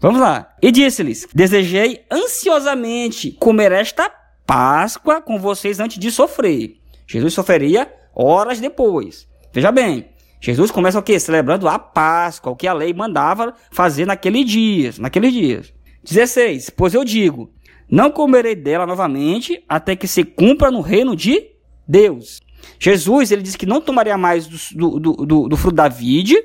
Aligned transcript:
Vamos 0.00 0.20
lá. 0.20 0.54
E 0.62 0.70
disse-lhes: 0.70 1.26
Desejei 1.34 2.04
ansiosamente 2.10 3.32
comer 3.32 3.72
esta 3.72 4.10
Páscoa 4.46 5.20
com 5.20 5.38
vocês 5.38 5.78
antes 5.78 5.98
de 5.98 6.10
sofrer. 6.10 6.76
Jesus 7.06 7.34
sofreria 7.34 7.92
horas 8.14 8.60
depois. 8.60 9.28
Veja 9.52 9.70
bem, 9.70 10.08
Jesus 10.40 10.70
começa 10.70 10.98
o 10.98 11.02
quê? 11.02 11.18
Celebrando 11.18 11.68
a 11.68 11.78
Páscoa, 11.78 12.52
o 12.52 12.56
que 12.56 12.66
a 12.66 12.72
lei 12.72 12.94
mandava 12.94 13.54
fazer 13.70 14.06
naquele 14.06 14.44
dia, 14.44 14.92
naqueles 14.98 15.32
dias. 15.32 15.74
16. 16.02 16.70
Pois 16.70 16.94
eu 16.94 17.04
digo, 17.04 17.50
não 17.90 18.10
comerei 18.10 18.54
dela 18.54 18.86
novamente 18.86 19.62
até 19.68 19.94
que 19.94 20.06
se 20.06 20.24
cumpra 20.24 20.70
no 20.70 20.80
reino 20.80 21.14
de 21.14 21.50
Deus. 21.86 22.40
Jesus, 22.78 23.30
ele 23.30 23.42
disse 23.42 23.58
que 23.58 23.66
não 23.66 23.80
tomaria 23.80 24.16
mais 24.16 24.46
do, 24.46 24.98
do, 24.98 25.26
do, 25.26 25.48
do 25.48 25.56
fruto 25.56 25.76
da 25.76 25.88
vide, 25.88 26.36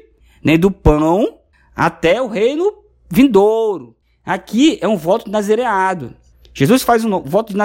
nem 0.43 0.57
do 0.57 0.71
pão, 0.71 1.39
até 1.75 2.21
o 2.21 2.27
reino 2.27 2.82
vindouro. 3.13 3.95
Aqui 4.25 4.79
é 4.81 4.87
um 4.87 4.97
voto 4.97 5.29
de. 5.29 6.15
Jesus 6.53 6.81
faz 6.81 7.05
um 7.05 7.21
voto 7.21 7.51
de 7.51 7.57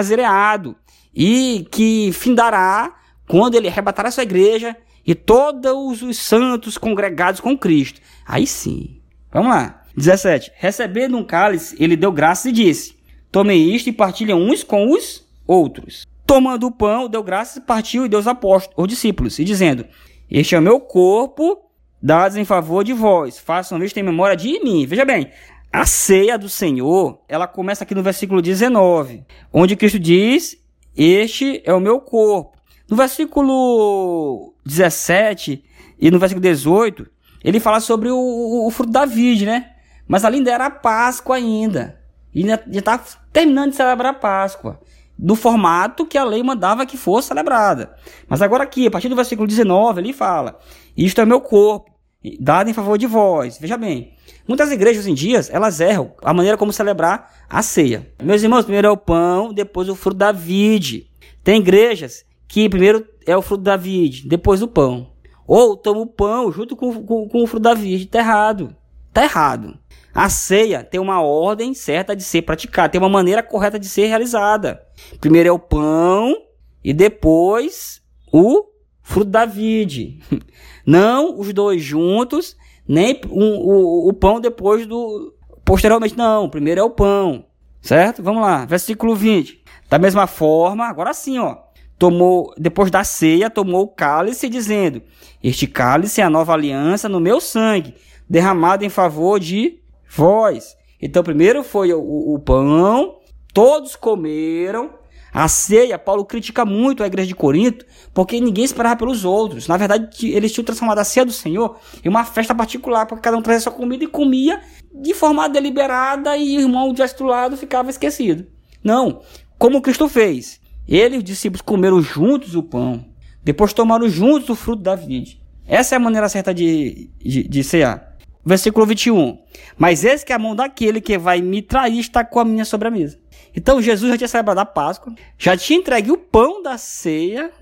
e 1.14 1.66
que 1.70 2.12
findará 2.12 2.95
quando 3.27 3.54
ele 3.54 3.68
arrebatar 3.68 4.06
a 4.06 4.10
sua 4.10 4.24
igreja 4.24 4.76
e 5.06 5.14
todos 5.14 6.02
os 6.02 6.18
santos 6.18 6.76
congregados 6.76 7.40
com 7.40 7.56
Cristo. 7.56 8.00
Aí 8.26 8.46
sim. 8.46 9.00
Vamos 9.32 9.50
lá. 9.50 9.84
17. 9.96 10.52
Recebendo 10.56 11.16
um 11.16 11.24
cálice, 11.24 11.76
ele 11.80 11.96
deu 11.96 12.12
graças 12.12 12.46
e 12.46 12.52
disse: 12.52 12.96
Tomem 13.32 13.74
isto 13.74 13.88
e 13.88 13.92
partilhem 13.92 14.37
uns 14.37 14.62
com 14.62 14.90
os 14.90 15.26
outros. 15.46 16.06
Tomando 16.26 16.66
o 16.66 16.70
pão, 16.70 17.09
deu 17.09 17.23
graças, 17.23 17.56
e 17.56 17.60
partiu 17.62 18.04
e 18.04 18.09
deu 18.09 18.18
aos 18.18 18.26
apóstolos, 18.26 18.76
os 18.76 18.87
discípulos, 18.87 19.38
e 19.38 19.45
dizendo: 19.45 19.87
Este 20.30 20.54
é 20.54 20.59
o 20.59 20.62
meu 20.62 20.78
corpo, 20.78 21.59
dados 22.02 22.37
em 22.37 22.45
favor 22.45 22.84
de 22.84 22.93
vós. 22.93 23.38
Façam 23.38 23.83
isto 23.83 23.97
em 23.98 24.02
memória 24.02 24.37
de 24.37 24.61
mim. 24.61 24.87
Veja 24.87 25.05
bem, 25.05 25.30
a 25.73 25.84
ceia 25.84 26.38
do 26.38 26.48
Senhor, 26.48 27.21
ela 27.29 27.47
começa 27.47 27.84
aqui 27.84 27.95
no 27.95 28.02
versículo 28.02 28.41
19, 28.41 29.24
onde 29.52 29.77
Cristo 29.77 29.99
diz: 29.99 30.57
Este 30.96 31.63
é 31.65 31.74
o 31.74 31.80
meu 31.80 32.01
corpo. 32.01 32.57
No 32.88 32.96
versículo 32.96 34.55
17 34.65 35.63
e 36.01 36.10
no 36.10 36.18
versículo 36.18 36.43
18, 36.43 37.07
ele 37.45 37.60
fala 37.60 37.80
sobre 37.80 38.09
o, 38.09 38.16
o, 38.16 38.66
o 38.66 38.71
fruto 38.71 38.93
da 38.93 39.05
vide, 39.05 39.45
né? 39.45 39.73
Mas 40.07 40.24
ali 40.24 40.38
ainda 40.38 40.51
era 40.51 40.66
a 40.66 40.71
Páscoa 40.71 41.37
ainda. 41.37 42.01
E 42.35 42.40
ainda 42.40 42.65
está 42.73 42.99
terminando 43.33 43.71
de 43.71 43.77
celebrar 43.77 44.12
a 44.12 44.18
Páscoa. 44.18 44.80
Do 45.19 45.35
formato 45.35 46.07
que 46.07 46.16
a 46.16 46.23
lei 46.23 46.43
mandava 46.43 46.87
que 46.87 46.97
fosse 46.97 47.29
celebrada. 47.29 47.97
Mas 48.29 48.41
agora 48.41 48.63
aqui, 48.63 48.87
a 48.87 48.91
partir 48.91 49.09
do 49.09 49.16
versículo 49.16 49.49
19, 49.49 50.01
ele 50.01 50.13
fala: 50.13 50.59
Isto 50.97 51.21
é 51.21 51.24
meu 51.24 51.41
corpo, 51.41 51.91
dado 52.38 52.71
em 52.71 52.73
favor 52.73 52.97
de 52.97 53.07
vós. 53.07 53.59
Veja 53.59 53.77
bem, 53.77 54.15
muitas 54.46 54.71
igrejas 54.71 55.07
em 55.07 55.15
dias, 55.15 55.51
elas 55.51 55.80
erram 55.80 56.13
a 56.23 56.33
maneira 56.33 56.57
como 56.57 56.73
celebrar 56.73 57.33
a 57.51 57.63
ceia. 57.63 58.13
Meus 58.23 58.43
irmãos, 58.43 58.63
primeiro 58.63 58.87
é 58.87 58.91
o 58.91 58.96
pão, 58.96 59.52
depois 59.52 59.89
o 59.89 59.96
fruto 59.96 60.19
da 60.19 60.30
vide. 60.30 61.11
Tem 61.43 61.61
igrejas 61.61 62.24
que 62.46 62.69
primeiro 62.69 63.05
é 63.27 63.37
o 63.37 63.43
fruto 63.43 63.65
da 63.65 63.77
vide, 63.77 64.28
depois 64.28 64.62
o 64.62 64.69
pão. 64.69 65.12
Ou 65.47 65.77
toma 65.77 66.00
o 66.00 66.06
pão 66.06 66.53
junto 66.53 66.77
com, 66.77 67.03
com, 67.03 67.28
com 67.28 67.43
o 67.43 67.47
fruto 67.47 67.62
da 67.62 67.75
vide. 67.75 68.05
Está 68.05 68.19
errado. 68.19 68.77
Está 69.09 69.25
errado. 69.25 69.78
A 70.19 70.28
ceia 70.28 70.83
tem 70.83 70.99
uma 70.99 71.22
ordem 71.22 71.72
certa 71.72 72.16
de 72.16 72.25
ser 72.25 72.43
praticada, 72.43 72.88
tem 72.88 73.00
uma 73.00 73.09
maneira 73.09 73.41
correta 73.41 73.78
de 73.78 73.88
ser 73.88 74.06
realizada. 74.06 74.83
Primeiro 75.21 75.49
é 75.49 75.53
o 75.53 75.61
pão 75.61 76.34
e 76.83 76.93
depois 76.93 78.03
o 78.33 78.65
fruto 79.00 79.31
da 79.31 79.44
vide. 79.44 80.19
Não 80.84 81.39
os 81.39 81.53
dois 81.53 81.84
juntos, 81.84 82.56
nem 82.84 83.21
um, 83.31 83.59
o, 83.59 84.09
o 84.09 84.12
pão 84.12 84.41
depois 84.41 84.89
do. 84.89 85.33
Posteriormente, 85.65 86.16
não. 86.16 86.50
Primeiro 86.50 86.81
é 86.81 86.83
o 86.83 86.91
pão. 86.91 87.44
Certo? 87.81 88.21
Vamos 88.21 88.43
lá. 88.43 88.65
Versículo 88.65 89.15
20. 89.15 89.62
Da 89.89 90.00
mesma 90.00 90.27
forma, 90.27 90.87
agora 90.87 91.15
sim, 91.15 91.39
ó 91.39 91.59
tomou, 91.97 92.53
depois 92.59 92.91
da 92.91 93.05
ceia, 93.05 93.49
tomou 93.49 93.84
o 93.84 93.89
cálice, 93.89 94.49
dizendo: 94.49 95.01
Este 95.45 95.69
cálice 95.69 96.21
é 96.21 96.25
a 96.25 96.31
nova 96.31 96.55
aliança 96.55 97.09
no 97.09 97.21
meu 97.21 97.41
sangue, 97.41 97.95
derramado 98.28 98.84
em 98.84 98.89
favor 98.89 99.39
de 99.39 99.78
vós. 100.09 100.77
Então, 101.01 101.23
primeiro 101.23 101.63
foi 101.63 101.93
o, 101.93 102.01
o 102.35 102.39
pão, 102.39 103.19
todos 103.53 103.97
comeram. 103.97 104.91
A 105.33 105.47
ceia, 105.47 105.99
Paulo 105.99 106.25
critica 106.25 106.65
muito 106.65 107.03
a 107.03 107.07
igreja 107.07 107.29
de 107.29 107.35
Corinto, 107.35 107.85
porque 108.15 108.41
ninguém 108.41 108.65
esperava 108.65 108.97
pelos 108.97 109.25
outros. 109.25 109.69
Na 109.69 109.77
verdade, 109.77 110.27
eles 110.35 110.53
tinham 110.53 110.65
transformado 110.65 110.99
a 110.99 111.05
ceia 111.05 111.25
do 111.25 111.33
Senhor 111.33 111.77
em 112.03 112.09
uma 112.09 112.25
festa 112.25 112.55
particular, 112.55 113.07
porque 113.07 113.23
cada 113.23 113.37
um 113.37 113.43
trazia 113.43 113.61
sua 113.61 113.73
comida 113.73 114.03
e 114.03 114.09
comia 114.09 114.61
de 114.93 115.15
forma 115.15 115.49
deliberada 115.49 116.37
e 116.37 116.57
o 116.57 116.61
irmão 116.61 116.93
de 116.93 117.03
outro 117.03 117.27
lado 117.27 117.57
ficava 117.57 117.91
esquecido. 117.91 118.47
Não, 118.83 119.21
como 119.59 119.83
Cristo 119.83 120.09
fez. 120.09 120.61
Ele 120.89 121.17
e 121.17 121.19
os 121.19 121.25
discípulos 121.25 121.61
comeram 121.61 122.01
juntos 122.01 122.55
o 122.55 122.63
pão, 122.63 123.05
depois 123.45 123.75
tomaram 123.75 124.09
juntos 124.09 124.49
o 124.49 124.55
fruto 124.55 124.83
da 124.83 124.95
vide. 124.95 125.41
Essa 125.67 125.95
é 125.95 125.97
a 125.97 126.01
maneira 126.01 126.29
certa 126.31 126.55
de, 126.55 127.11
de, 127.19 127.47
de 127.47 127.63
cear. 127.63 128.08
Versículo 128.48 128.86
21. 128.86 129.38
Mas 129.76 130.04
eis 130.04 130.25
que 130.25 130.32
a 130.32 130.38
mão 130.38 130.56
daquele 130.56 131.03
que 131.03 131.19
vai 131.19 131.42
me 131.42 131.60
trair 131.60 131.98
está 131.98 132.25
com 132.25 132.41
a 132.41 132.44
minha 132.47 132.64
sobre 132.64 132.88
a 132.88 132.91
mesa. 132.91 133.19
Então 133.54 133.82
Jesus 133.82 134.10
já 134.10 134.16
tinha 134.16 134.28
celebrado 134.28 134.60
a 134.60 134.64
Páscoa, 134.64 135.14
já 135.36 135.54
tinha 135.54 135.78
entregue 135.78 136.10
o 136.10 136.16
pão 136.16 136.62
da 136.62 136.78
ceia, 136.78 137.53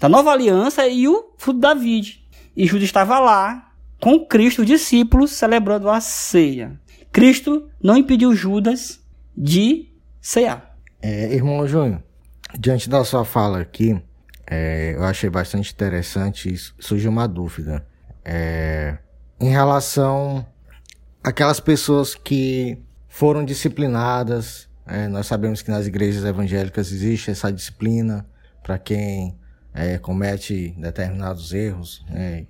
da 0.00 0.08
nova 0.08 0.32
aliança 0.32 0.88
e 0.88 1.06
o 1.06 1.32
fruto 1.38 1.60
da 1.60 1.72
vide. 1.72 2.26
E 2.56 2.66
Judas 2.66 2.82
estava 2.82 3.20
lá 3.20 3.70
com 4.00 4.26
Cristo, 4.26 4.62
os 4.62 4.66
discípulos, 4.66 5.30
celebrando 5.30 5.88
a 5.88 6.00
ceia. 6.00 6.80
Cristo 7.12 7.70
não 7.80 7.96
impediu 7.96 8.34
Judas 8.34 9.00
de 9.36 9.88
cear. 10.20 10.76
É, 11.00 11.32
irmão 11.32 11.64
Júnior, 11.68 12.02
Diante 12.58 12.88
da 12.88 13.04
sua 13.04 13.24
fala 13.24 13.60
aqui, 13.60 14.00
é, 14.48 14.94
eu 14.96 15.04
achei 15.04 15.30
bastante 15.30 15.72
interessante 15.72 16.52
e 16.52 16.56
surgiu 16.82 17.10
uma 17.10 17.28
dúvida. 17.28 17.86
É, 18.24 18.98
em 19.40 19.50
relação 19.50 20.46
àquelas 21.22 21.60
pessoas 21.60 22.14
que 22.14 22.78
foram 23.08 23.44
disciplinadas, 23.44 24.68
é, 24.86 25.08
nós 25.08 25.26
sabemos 25.26 25.62
que 25.62 25.70
nas 25.70 25.86
igrejas 25.86 26.24
evangélicas 26.24 26.92
existe 26.92 27.30
essa 27.30 27.52
disciplina 27.52 28.26
para 28.62 28.78
quem 28.78 29.38
é, 29.72 29.98
comete 29.98 30.74
determinados 30.78 31.52
erros, 31.52 32.04
é, 32.10 32.44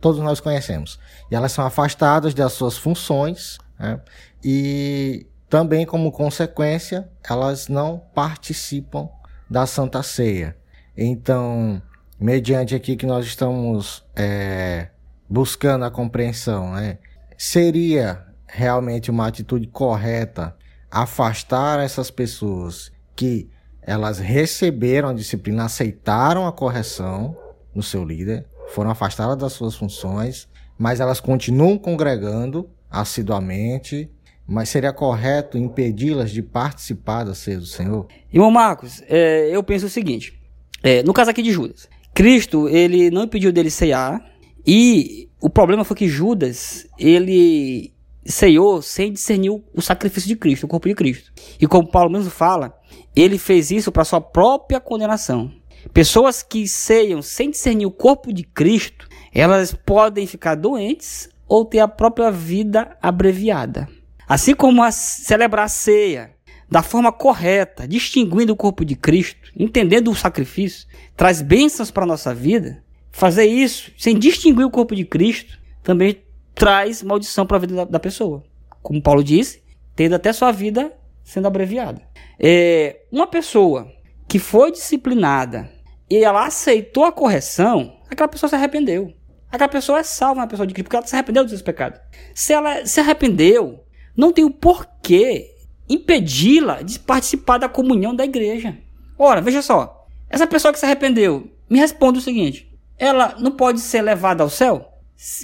todos 0.00 0.20
nós 0.20 0.40
conhecemos. 0.40 0.98
E 1.30 1.34
elas 1.34 1.52
são 1.52 1.64
afastadas 1.64 2.32
das 2.32 2.52
suas 2.52 2.76
funções 2.76 3.58
né, 3.78 4.00
e 4.42 5.26
também, 5.48 5.84
como 5.86 6.10
consequência, 6.10 7.08
elas 7.28 7.68
não 7.68 8.02
participam 8.14 9.08
da 9.48 9.66
Santa 9.66 10.02
Ceia. 10.02 10.56
Então, 10.96 11.80
mediante 12.18 12.74
aqui 12.74 12.96
que 12.96 13.06
nós 13.06 13.26
estamos 13.26 14.04
é, 14.16 14.88
buscando 15.28 15.84
a 15.84 15.90
compreensão, 15.90 16.72
né, 16.72 16.98
seria 17.36 18.24
realmente 18.46 19.10
uma 19.10 19.26
atitude 19.26 19.66
correta 19.66 20.56
afastar 20.90 21.80
essas 21.80 22.10
pessoas 22.10 22.92
que 23.16 23.50
elas 23.82 24.18
receberam 24.18 25.08
a 25.08 25.14
disciplina, 25.14 25.64
aceitaram 25.64 26.46
a 26.46 26.52
correção 26.52 27.36
no 27.74 27.82
seu 27.82 28.04
líder, 28.04 28.46
foram 28.68 28.90
afastadas 28.90 29.36
das 29.36 29.52
suas 29.52 29.74
funções, 29.74 30.48
mas 30.78 31.00
elas 31.00 31.20
continuam 31.20 31.76
congregando 31.76 32.70
assiduamente, 32.90 34.10
mas 34.46 34.68
seria 34.68 34.92
correto 34.92 35.58
impedi-las 35.58 36.30
de 36.30 36.42
participar 36.42 37.24
da 37.24 37.34
ceia 37.34 37.58
do 37.58 37.66
Senhor? 37.66 38.06
Irmão 38.32 38.50
Marcos, 38.50 39.02
é, 39.08 39.48
eu 39.50 39.62
penso 39.62 39.86
o 39.86 39.90
seguinte: 39.90 40.40
é, 40.82 41.02
no 41.02 41.12
caso 41.12 41.30
aqui 41.30 41.42
de 41.42 41.52
Judas, 41.52 41.88
Cristo 42.14 42.68
ele 42.68 43.10
não 43.10 43.24
impediu 43.24 43.52
dele 43.52 43.70
ceiar 43.70 44.24
e 44.66 45.28
o 45.40 45.50
problema 45.50 45.84
foi 45.84 45.96
que 45.96 46.08
Judas 46.08 46.86
ele 46.98 47.92
ceiou 48.24 48.80
sem 48.80 49.12
discernir 49.12 49.50
o 49.50 49.82
sacrifício 49.82 50.28
de 50.28 50.36
Cristo, 50.36 50.64
o 50.64 50.68
corpo 50.68 50.88
de 50.88 50.94
Cristo. 50.94 51.32
E 51.60 51.66
como 51.66 51.90
Paulo 51.90 52.10
mesmo 52.10 52.30
fala, 52.30 52.78
ele 53.14 53.38
fez 53.38 53.70
isso 53.70 53.92
para 53.92 54.04
sua 54.04 54.20
própria 54.20 54.80
condenação. 54.80 55.52
Pessoas 55.92 56.42
que 56.42 56.66
ceiam 56.66 57.20
sem 57.20 57.50
discernir 57.50 57.86
o 57.86 57.90
corpo 57.90 58.32
de 58.32 58.42
Cristo, 58.42 59.06
elas 59.32 59.74
podem 59.74 60.26
ficar 60.26 60.54
doentes 60.54 61.28
ou 61.46 61.64
ter 61.64 61.80
a 61.80 61.88
própria 61.88 62.30
vida 62.30 62.96
abreviada. 63.02 63.88
Assim 64.26 64.54
como 64.54 64.82
a 64.82 64.90
celebrar 64.90 65.66
a 65.66 65.68
ceia 65.68 66.34
da 66.70 66.82
forma 66.82 67.12
correta, 67.12 67.86
distinguindo 67.86 68.54
o 68.54 68.56
corpo 68.56 68.84
de 68.84 68.96
Cristo, 68.96 69.52
entendendo 69.54 70.10
o 70.10 70.14
sacrifício, 70.14 70.88
traz 71.14 71.42
bênçãos 71.42 71.90
para 71.90 72.04
a 72.04 72.06
nossa 72.06 72.34
vida, 72.34 72.82
fazer 73.14 73.44
isso 73.44 73.92
sem 73.96 74.18
distinguir 74.18 74.66
o 74.66 74.70
corpo 74.70 74.94
de 74.94 75.04
Cristo 75.04 75.56
também 75.84 76.20
traz 76.52 77.00
maldição 77.00 77.46
para 77.46 77.56
a 77.56 77.60
vida 77.60 77.74
da, 77.76 77.84
da, 77.84 78.00
pessoa. 78.00 78.42
Como 78.82 79.00
Paulo 79.00 79.22
disse, 79.22 79.62
tendo 79.94 80.16
até 80.16 80.32
sua 80.32 80.50
vida 80.50 80.92
sendo 81.22 81.46
abreviada. 81.46 82.02
É, 82.40 83.02
uma 83.12 83.28
pessoa 83.28 83.88
que 84.26 84.40
foi 84.40 84.72
disciplinada 84.72 85.70
e 86.10 86.24
ela 86.24 86.44
aceitou 86.44 87.04
a 87.04 87.12
correção, 87.12 88.00
aquela 88.10 88.28
pessoa 88.28 88.50
se 88.50 88.56
arrependeu. 88.56 89.14
Aquela 89.50 89.68
pessoa 89.68 90.00
é 90.00 90.02
salva, 90.02 90.40
uma 90.40 90.48
pessoa 90.48 90.66
de 90.66 90.74
Cristo, 90.74 90.86
porque 90.86 90.96
ela 90.96 91.06
se 91.06 91.14
arrependeu 91.14 91.44
dos 91.44 91.52
seus 91.52 91.62
pecados. 91.62 92.00
Se 92.34 92.52
ela 92.52 92.84
se 92.84 92.98
arrependeu, 92.98 93.84
não 94.16 94.32
tem 94.32 94.44
o 94.44 94.50
porquê 94.50 95.54
impedi-la 95.88 96.82
de 96.82 96.98
participar 96.98 97.58
da 97.58 97.68
comunhão 97.68 98.12
da 98.12 98.24
igreja. 98.24 98.76
Ora, 99.16 99.40
veja 99.40 99.62
só, 99.62 100.04
essa 100.28 100.48
pessoa 100.48 100.72
que 100.72 100.80
se 100.80 100.84
arrependeu, 100.84 101.48
me 101.70 101.78
responde 101.78 102.18
o 102.18 102.22
seguinte: 102.22 102.73
ela 102.98 103.36
não 103.38 103.50
pode 103.50 103.80
ser 103.80 104.02
levada 104.02 104.42
ao 104.42 104.50
céu? 104.50 104.92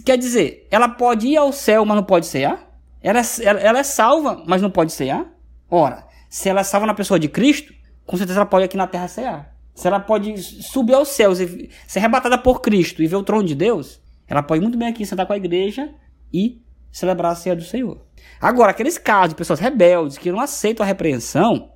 Quer 0.05 0.19
dizer, 0.19 0.67
ela 0.71 0.89
pode 0.89 1.29
ir 1.29 1.37
ao 1.37 1.53
céu, 1.53 1.85
mas 1.85 1.97
não 1.97 2.05
pode 2.05 2.27
cear? 2.27 2.69
Ela, 3.03 3.21
ela, 3.43 3.61
ela 3.61 3.79
é 3.79 3.83
salva, 3.83 4.43
mas 4.47 4.61
não 4.61 4.71
pode 4.71 4.93
cear? 4.93 5.27
Ora, 5.71 6.07
se 6.29 6.49
ela 6.49 6.61
é 6.61 6.65
salva 6.65 6.87
na 6.87 6.95
pessoa 6.95 7.19
de 7.19 7.29
Cristo, 7.29 7.73
com 8.05 8.17
certeza 8.17 8.41
ela 8.41 8.47
pode 8.47 8.65
aqui 8.65 8.77
na 8.77 8.87
terra 8.87 9.09
cear. 9.09 9.55
Se 9.75 9.87
ela 9.87 10.01
pode 10.01 10.37
subir 10.43 10.95
aos 10.95 11.09
céus 11.09 11.41
e 11.41 11.71
ser 11.87 12.01
arrebatada 12.01 12.37
por 12.37 12.61
Cristo 12.61 13.03
e 13.03 13.07
ver 13.07 13.17
o 13.17 13.23
trono 13.23 13.45
de 13.45 13.55
Deus, 13.55 14.01
ela 14.29 14.43
pode 14.43 14.61
muito 14.61 14.77
bem 14.77 14.89
aqui 14.89 15.07
sentar 15.07 15.27
com 15.27 15.33
a 15.33 15.37
igreja 15.37 15.93
e 16.33 16.61
celebrar 16.93 17.33
a 17.33 17.35
ceia 17.35 17.57
do 17.57 17.63
Senhor. 17.63 18.01
Agora, 18.41 18.73
aqueles 18.73 18.99
casos 18.99 19.31
de 19.31 19.35
pessoas 19.37 19.61
rebeldes 19.61 20.19
que 20.19 20.31
não 20.31 20.41
aceitam 20.41 20.85
a 20.85 20.87
repreensão, 20.87 21.73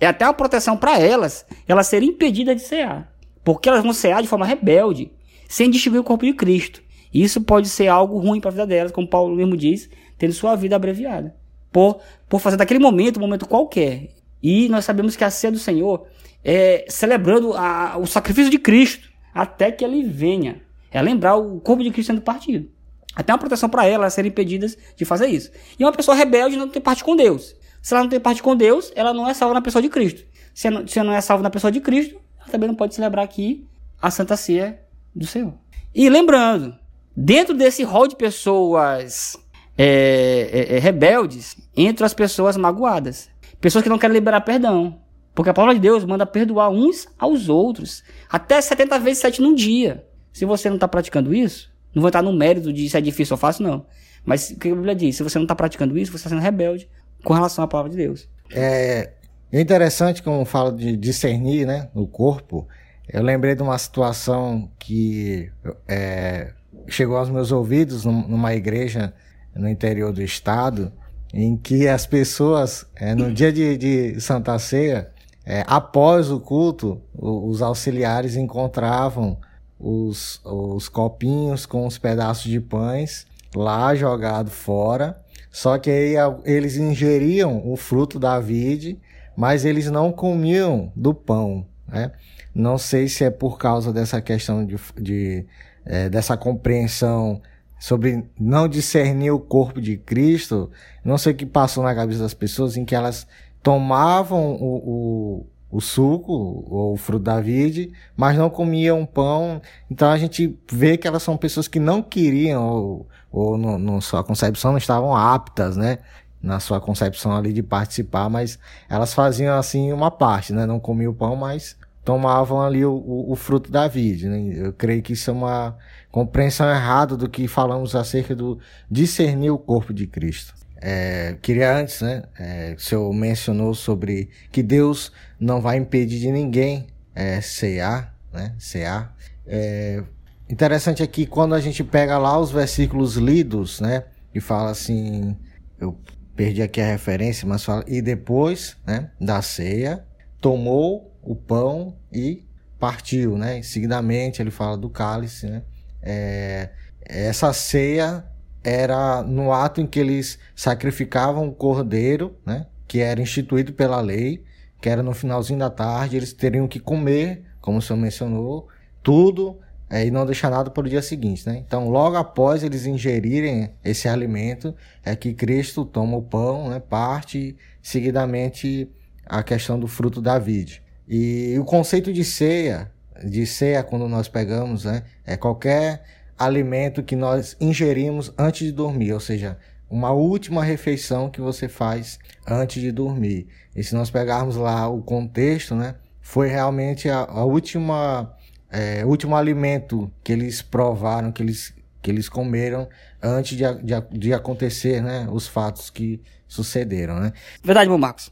é 0.00 0.06
até 0.06 0.24
uma 0.26 0.34
proteção 0.34 0.76
para 0.76 0.98
elas, 0.98 1.46
elas 1.66 1.86
serem 1.86 2.10
impedidas 2.10 2.56
de 2.56 2.62
cear. 2.62 3.12
Porque 3.42 3.68
elas 3.68 3.82
vão 3.82 3.92
cear 3.92 4.22
de 4.22 4.28
forma 4.28 4.46
rebelde, 4.46 5.10
sem 5.48 5.70
distinguir 5.70 5.98
o 6.00 6.04
corpo 6.04 6.24
de 6.24 6.34
Cristo. 6.34 6.82
Isso 7.12 7.40
pode 7.40 7.68
ser 7.68 7.88
algo 7.88 8.18
ruim 8.18 8.38
para 8.38 8.50
a 8.50 8.52
vida 8.52 8.66
delas, 8.66 8.92
como 8.92 9.08
Paulo 9.08 9.34
mesmo 9.34 9.56
diz, 9.56 9.88
tendo 10.18 10.32
sua 10.32 10.54
vida 10.54 10.76
abreviada. 10.76 11.34
Por, 11.72 12.00
por 12.28 12.40
fazer 12.40 12.56
daquele 12.56 12.78
momento 12.78 13.16
um 13.16 13.20
momento 13.20 13.46
qualquer. 13.46 14.10
E 14.42 14.68
nós 14.68 14.84
sabemos 14.84 15.16
que 15.16 15.24
a 15.24 15.30
ceia 15.30 15.50
do 15.50 15.58
Senhor 15.58 16.06
é 16.44 16.84
celebrando 16.88 17.54
a, 17.54 17.96
o 17.98 18.06
sacrifício 18.06 18.50
de 18.50 18.58
Cristo 18.58 19.08
até 19.34 19.72
que 19.72 19.84
ele 19.84 20.02
venha. 20.02 20.62
É 20.90 21.00
lembrar 21.02 21.36
o 21.36 21.60
corpo 21.60 21.82
de 21.82 21.90
Cristo 21.90 22.08
sendo 22.12 22.22
partido. 22.22 22.70
Até 23.14 23.32
uma 23.32 23.38
proteção 23.38 23.68
para 23.68 23.86
elas 23.86 24.14
serem 24.14 24.30
impedidas 24.30 24.76
de 24.96 25.04
fazer 25.04 25.26
isso. 25.26 25.50
E 25.78 25.84
uma 25.84 25.92
pessoa 25.92 26.16
rebelde 26.16 26.56
não 26.56 26.68
tem 26.68 26.80
parte 26.80 27.02
com 27.02 27.16
Deus. 27.16 27.54
Se 27.82 27.94
ela 27.94 28.02
não 28.02 28.10
tem 28.10 28.20
parte 28.20 28.42
com 28.42 28.54
Deus, 28.54 28.92
ela 28.94 29.12
não 29.12 29.28
é 29.28 29.34
salva 29.34 29.54
na 29.54 29.62
pessoa 29.62 29.82
de 29.82 29.88
Cristo. 29.88 30.24
Se 30.54 30.68
ela, 30.68 30.86
se 30.86 30.98
ela 30.98 31.08
não 31.10 31.16
é 31.16 31.20
salva 31.20 31.42
na 31.42 31.50
pessoa 31.50 31.70
de 31.70 31.80
Cristo, 31.80 32.20
ela 32.38 32.48
também 32.48 32.68
não 32.68 32.74
pode 32.74 32.94
celebrar 32.94 33.24
aqui 33.24 33.66
a 34.00 34.10
Santa 34.10 34.36
Ceia 34.36 34.80
do 35.18 35.26
Senhor. 35.26 35.54
E 35.94 36.08
lembrando, 36.08 36.74
dentro 37.16 37.54
desse 37.54 37.82
rol 37.82 38.06
de 38.06 38.16
pessoas 38.16 39.36
é, 39.76 40.48
é, 40.52 40.76
é, 40.76 40.78
rebeldes, 40.78 41.56
entram 41.76 42.06
as 42.06 42.14
pessoas 42.14 42.56
magoadas. 42.56 43.28
Pessoas 43.60 43.82
que 43.82 43.88
não 43.88 43.98
querem 43.98 44.14
liberar 44.14 44.40
perdão. 44.42 45.00
Porque 45.34 45.50
a 45.50 45.54
palavra 45.54 45.74
de 45.74 45.80
Deus 45.80 46.04
manda 46.04 46.26
perdoar 46.26 46.68
uns 46.68 47.08
aos 47.18 47.48
outros. 47.48 48.02
Até 48.30 48.60
70 48.60 48.98
vezes 48.98 49.18
7 49.18 49.40
num 49.40 49.54
dia. 49.54 50.04
Se 50.32 50.44
você 50.44 50.68
não 50.68 50.76
está 50.76 50.86
praticando 50.86 51.34
isso, 51.34 51.70
não 51.94 52.00
vou 52.00 52.08
entrar 52.08 52.22
no 52.22 52.32
mérito 52.32 52.72
de 52.72 52.88
se 52.88 52.96
é 52.96 53.00
difícil 53.00 53.34
ou 53.34 53.38
fácil, 53.38 53.64
não. 53.64 53.86
Mas 54.24 54.50
o 54.50 54.58
que 54.58 54.68
a 54.68 54.74
Bíblia 54.74 54.94
diz? 54.94 55.16
Se 55.16 55.22
você 55.22 55.38
não 55.38 55.44
está 55.44 55.54
praticando 55.54 55.96
isso, 55.96 56.12
você 56.12 56.18
está 56.18 56.28
sendo 56.28 56.42
rebelde 56.42 56.88
com 57.24 57.32
relação 57.32 57.64
à 57.64 57.68
palavra 57.68 57.90
de 57.90 57.96
Deus. 57.96 58.28
É, 58.52 59.12
é 59.50 59.60
interessante 59.60 60.22
como 60.22 60.44
fala 60.44 60.72
de 60.72 60.96
discernir, 60.96 61.66
né, 61.66 61.88
no 61.94 62.06
corpo. 62.06 62.66
Eu 63.08 63.22
lembrei 63.22 63.54
de 63.54 63.62
uma 63.62 63.78
situação 63.78 64.70
que 64.78 65.50
é, 65.86 66.52
chegou 66.88 67.16
aos 67.16 67.30
meus 67.30 67.50
ouvidos 67.50 68.04
numa 68.04 68.54
igreja 68.54 69.14
no 69.54 69.68
interior 69.68 70.12
do 70.12 70.22
estado, 70.22 70.92
em 71.32 71.56
que 71.56 71.88
as 71.88 72.06
pessoas, 72.06 72.86
é, 72.94 73.14
no 73.14 73.32
dia 73.32 73.52
de, 73.52 73.76
de 73.76 74.20
Santa 74.20 74.58
Ceia, 74.58 75.10
é, 75.44 75.64
após 75.66 76.30
o 76.30 76.38
culto, 76.38 77.00
os 77.14 77.62
auxiliares 77.62 78.36
encontravam 78.36 79.38
os, 79.78 80.40
os 80.44 80.88
copinhos 80.88 81.64
com 81.64 81.86
os 81.86 81.96
pedaços 81.96 82.50
de 82.50 82.60
pães 82.60 83.26
lá 83.54 83.94
jogado 83.94 84.50
fora. 84.50 85.18
Só 85.50 85.78
que 85.78 85.90
aí 85.90 86.14
eles 86.44 86.76
ingeriam 86.76 87.62
o 87.64 87.76
fruto 87.76 88.18
da 88.18 88.38
vide, 88.38 89.00
mas 89.34 89.64
eles 89.64 89.90
não 89.90 90.12
comiam 90.12 90.92
do 90.94 91.14
pão, 91.14 91.66
né? 91.86 92.12
Não 92.58 92.76
sei 92.76 93.08
se 93.08 93.22
é 93.22 93.30
por 93.30 93.56
causa 93.56 93.92
dessa 93.92 94.20
questão 94.20 94.66
de, 94.66 94.76
de 95.00 95.46
é, 95.86 96.08
dessa 96.08 96.36
compreensão 96.36 97.40
sobre 97.78 98.24
não 98.38 98.66
discernir 98.66 99.30
o 99.30 99.38
corpo 99.38 99.80
de 99.80 99.96
Cristo. 99.96 100.68
Não 101.04 101.16
sei 101.16 101.32
o 101.32 101.36
que 101.36 101.46
passou 101.46 101.84
na 101.84 101.94
cabeça 101.94 102.20
das 102.20 102.34
pessoas 102.34 102.76
em 102.76 102.84
que 102.84 102.96
elas 102.96 103.28
tomavam 103.62 104.56
o, 104.56 104.76
o 104.76 105.46
o 105.70 105.80
suco 105.80 106.32
ou 106.32 106.94
o 106.94 106.96
fruto 106.96 107.24
da 107.24 107.40
vide, 107.40 107.92
mas 108.16 108.36
não 108.36 108.48
comiam 108.48 109.04
pão. 109.04 109.60
Então 109.90 110.10
a 110.10 110.16
gente 110.16 110.58
vê 110.70 110.96
que 110.96 111.06
elas 111.06 111.22
são 111.22 111.36
pessoas 111.36 111.68
que 111.68 111.78
não 111.78 112.02
queriam 112.02 112.66
ou, 112.66 113.08
ou 113.30 113.58
no, 113.58 113.78
no 113.78 114.00
sua 114.00 114.24
concepção 114.24 114.72
não 114.72 114.78
estavam 114.78 115.14
aptas, 115.14 115.76
né? 115.76 115.98
Na 116.42 116.60
sua 116.60 116.80
concepção 116.80 117.36
ali 117.36 117.52
de 117.52 117.62
participar, 117.62 118.30
mas 118.30 118.58
elas 118.88 119.12
faziam 119.12 119.58
assim 119.58 119.92
uma 119.92 120.10
parte, 120.10 120.52
né? 120.52 120.64
Não 120.64 120.80
comiam 120.80 121.12
o 121.12 121.14
pão, 121.14 121.36
mas 121.36 121.76
tomavam 122.08 122.62
ali 122.62 122.86
o, 122.86 122.94
o, 122.94 123.32
o 123.32 123.36
fruto 123.36 123.70
da 123.70 123.86
vide, 123.86 124.30
né? 124.30 124.40
Eu 124.56 124.72
creio 124.72 125.02
que 125.02 125.12
isso 125.12 125.28
é 125.28 125.32
uma 125.34 125.76
compreensão 126.10 126.66
errada 126.66 127.18
do 127.18 127.28
que 127.28 127.46
falamos 127.46 127.94
acerca 127.94 128.34
do 128.34 128.58
discernir 128.90 129.50
o 129.50 129.58
corpo 129.58 129.92
de 129.92 130.06
Cristo. 130.06 130.54
É, 130.80 131.36
queria 131.42 131.76
antes, 131.76 132.00
né? 132.00 132.22
É, 132.38 132.74
o 132.74 132.80
senhor 132.80 133.12
mencionou 133.12 133.74
sobre 133.74 134.30
que 134.50 134.62
Deus 134.62 135.12
não 135.38 135.60
vai 135.60 135.76
impedir 135.76 136.18
de 136.18 136.32
ninguém 136.32 136.86
é, 137.14 137.42
cear, 137.42 138.16
né? 138.32 138.54
Cear. 138.58 139.14
É, 139.46 140.02
interessante 140.48 141.02
aqui 141.02 141.26
quando 141.26 141.54
a 141.54 141.60
gente 141.60 141.84
pega 141.84 142.16
lá 142.16 142.38
os 142.38 142.50
versículos 142.50 143.16
lidos, 143.16 143.82
né? 143.82 144.04
E 144.34 144.40
fala 144.40 144.70
assim, 144.70 145.36
eu 145.78 145.94
perdi 146.34 146.62
aqui 146.62 146.80
a 146.80 146.86
referência, 146.86 147.46
mas 147.46 147.62
fala 147.62 147.84
e 147.86 148.00
depois, 148.00 148.78
né? 148.86 149.10
Da 149.20 149.42
ceia, 149.42 150.06
tomou 150.40 151.08
o 151.28 151.36
pão 151.36 151.94
e 152.10 152.46
partiu, 152.78 153.36
né? 153.36 153.60
seguidamente 153.62 154.40
ele 154.40 154.50
fala 154.50 154.78
do 154.78 154.88
cálice, 154.88 155.46
né? 155.46 155.62
É, 156.02 156.70
essa 157.04 157.52
ceia 157.52 158.24
era 158.64 159.22
no 159.22 159.52
ato 159.52 159.80
em 159.80 159.86
que 159.86 160.00
eles 160.00 160.38
sacrificavam 160.54 161.48
o 161.48 161.54
cordeiro, 161.54 162.36
né, 162.46 162.66
que 162.86 163.00
era 163.00 163.20
instituído 163.20 163.72
pela 163.72 164.00
lei, 164.00 164.42
que 164.80 164.88
era 164.88 165.02
no 165.02 165.12
finalzinho 165.12 165.58
da 165.58 165.70
tarde, 165.70 166.16
eles 166.16 166.32
teriam 166.32 166.68
que 166.68 166.80
comer, 166.80 167.44
como 167.60 167.78
o 167.78 167.82
senhor 167.82 167.98
mencionou, 167.98 168.68
tudo 169.02 169.58
é, 169.90 170.06
e 170.06 170.10
não 170.10 170.24
deixar 170.24 170.50
nada 170.50 170.70
para 170.70 170.86
o 170.86 170.88
dia 170.88 171.02
seguinte. 171.02 171.46
Né? 171.46 171.62
Então, 171.66 171.88
logo 171.88 172.16
após 172.16 172.62
eles 172.62 172.86
ingerirem 172.86 173.70
esse 173.84 174.08
alimento, 174.08 174.74
é 175.04 175.16
que 175.16 175.34
Cristo 175.34 175.84
toma 175.84 176.16
o 176.16 176.22
pão, 176.22 176.70
né, 176.70 176.80
parte, 176.80 177.56
seguidamente 177.82 178.90
a 179.26 179.42
questão 179.42 179.78
do 179.78 179.86
fruto 179.86 180.20
da 180.20 180.38
vide. 180.38 180.82
E 181.08 181.56
o 181.58 181.64
conceito 181.64 182.12
de 182.12 182.22
ceia, 182.22 182.90
de 183.24 183.46
ceia 183.46 183.82
quando 183.82 184.06
nós 184.06 184.28
pegamos, 184.28 184.84
né, 184.84 185.04
é 185.24 185.36
qualquer 185.36 186.04
alimento 186.38 187.02
que 187.02 187.16
nós 187.16 187.56
ingerimos 187.58 188.32
antes 188.36 188.66
de 188.66 188.72
dormir, 188.72 189.12
ou 189.12 189.20
seja, 189.20 189.58
uma 189.90 190.12
última 190.12 190.62
refeição 190.62 191.30
que 191.30 191.40
você 191.40 191.66
faz 191.66 192.18
antes 192.46 192.82
de 192.82 192.92
dormir. 192.92 193.48
E 193.74 193.82
se 193.82 193.94
nós 193.94 194.10
pegarmos 194.10 194.56
lá 194.56 194.86
o 194.86 195.00
contexto, 195.00 195.74
né, 195.74 195.94
foi 196.20 196.48
realmente 196.48 197.08
a, 197.08 197.20
a 197.20 197.42
última, 197.42 198.36
é, 198.70 199.02
último 199.04 199.34
alimento 199.34 200.12
que 200.22 200.30
eles 200.30 200.60
provaram, 200.60 201.32
que 201.32 201.42
eles, 201.42 201.74
que 202.02 202.10
eles 202.10 202.28
comeram 202.28 202.86
antes 203.22 203.56
de, 203.56 203.64
de, 203.82 204.18
de 204.18 204.34
acontecer, 204.34 205.02
né, 205.02 205.26
os 205.32 205.48
fatos 205.48 205.88
que 205.88 206.20
sucederam, 206.46 207.18
né. 207.18 207.32
Verdade, 207.64 207.88
meu 207.88 207.96
Marcos. 207.96 208.30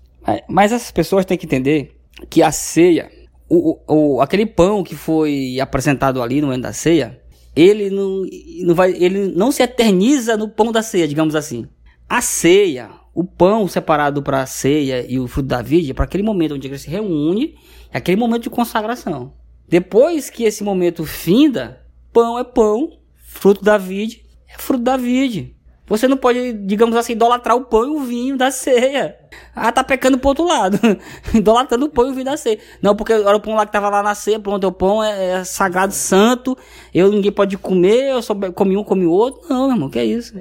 Mas 0.48 0.72
essas 0.72 0.90
pessoas 0.90 1.24
têm 1.24 1.38
que 1.38 1.46
entender 1.46 1.95
que 2.30 2.42
a 2.42 2.50
ceia, 2.50 3.10
o, 3.48 3.78
o, 3.86 4.20
aquele 4.20 4.46
pão 4.46 4.82
que 4.82 4.94
foi 4.94 5.58
apresentado 5.60 6.22
ali 6.22 6.40
no 6.40 6.48
momento 6.48 6.62
da 6.62 6.72
ceia, 6.72 7.20
ele 7.54 7.90
não, 7.90 8.22
não 8.64 8.74
vai, 8.74 8.92
ele 8.92 9.28
não 9.28 9.50
se 9.50 9.62
eterniza 9.62 10.36
no 10.36 10.48
pão 10.48 10.70
da 10.70 10.82
ceia, 10.82 11.08
digamos 11.08 11.34
assim. 11.34 11.66
A 12.08 12.20
ceia, 12.20 12.90
o 13.14 13.24
pão 13.24 13.66
separado 13.66 14.22
para 14.22 14.42
a 14.42 14.46
ceia 14.46 15.04
e 15.08 15.18
o 15.18 15.26
fruto 15.26 15.48
da 15.48 15.62
vide, 15.62 15.90
é 15.90 15.94
para 15.94 16.04
aquele 16.04 16.22
momento 16.22 16.54
onde 16.54 16.68
ele 16.68 16.78
se 16.78 16.88
reúne, 16.88 17.54
é 17.92 17.98
aquele 17.98 18.16
momento 18.16 18.44
de 18.44 18.50
consagração. 18.50 19.32
Depois 19.68 20.30
que 20.30 20.44
esse 20.44 20.62
momento 20.62 21.04
finda, 21.04 21.82
pão 22.12 22.38
é 22.38 22.44
pão, 22.44 22.98
fruto 23.16 23.62
da 23.64 23.76
vide 23.76 24.26
é 24.48 24.58
fruto 24.58 24.84
da 24.84 24.96
vide. 24.96 25.55
Você 25.88 26.08
não 26.08 26.16
pode, 26.16 26.52
digamos 26.52 26.96
assim, 26.96 27.12
idolatrar 27.12 27.56
o 27.56 27.64
pão 27.64 27.84
e 27.84 27.96
o 27.96 28.00
vinho 28.00 28.36
da 28.36 28.50
ceia. 28.50 29.16
Ah, 29.54 29.70
tá 29.70 29.84
pecando 29.84 30.18
pro 30.18 30.30
outro 30.30 30.44
lado. 30.44 30.78
Idolatrando 31.32 31.86
o 31.86 31.88
pão 31.88 32.08
e 32.08 32.10
o 32.10 32.12
vinho 32.12 32.24
da 32.24 32.36
ceia. 32.36 32.58
Não, 32.82 32.96
porque 32.96 33.12
era 33.12 33.36
o 33.36 33.40
pão 33.40 33.54
lá 33.54 33.64
que 33.64 33.72
tava 33.72 33.88
lá 33.88 34.02
na 34.02 34.14
ceia, 34.14 34.40
pronto, 34.40 34.66
o 34.66 34.72
pão 34.72 35.02
é, 35.02 35.40
é, 35.40 35.44
sagrado, 35.44 35.94
santo. 35.94 36.58
Eu 36.92 37.10
ninguém 37.10 37.30
pode 37.30 37.56
comer, 37.56 38.10
eu 38.10 38.20
só 38.20 38.34
comi 38.34 38.76
um, 38.76 38.82
comi 38.82 39.06
outro. 39.06 39.48
Não, 39.48 39.66
meu 39.66 39.76
irmão, 39.76 39.88
que 39.88 39.98
é 39.98 40.04
isso? 40.04 40.34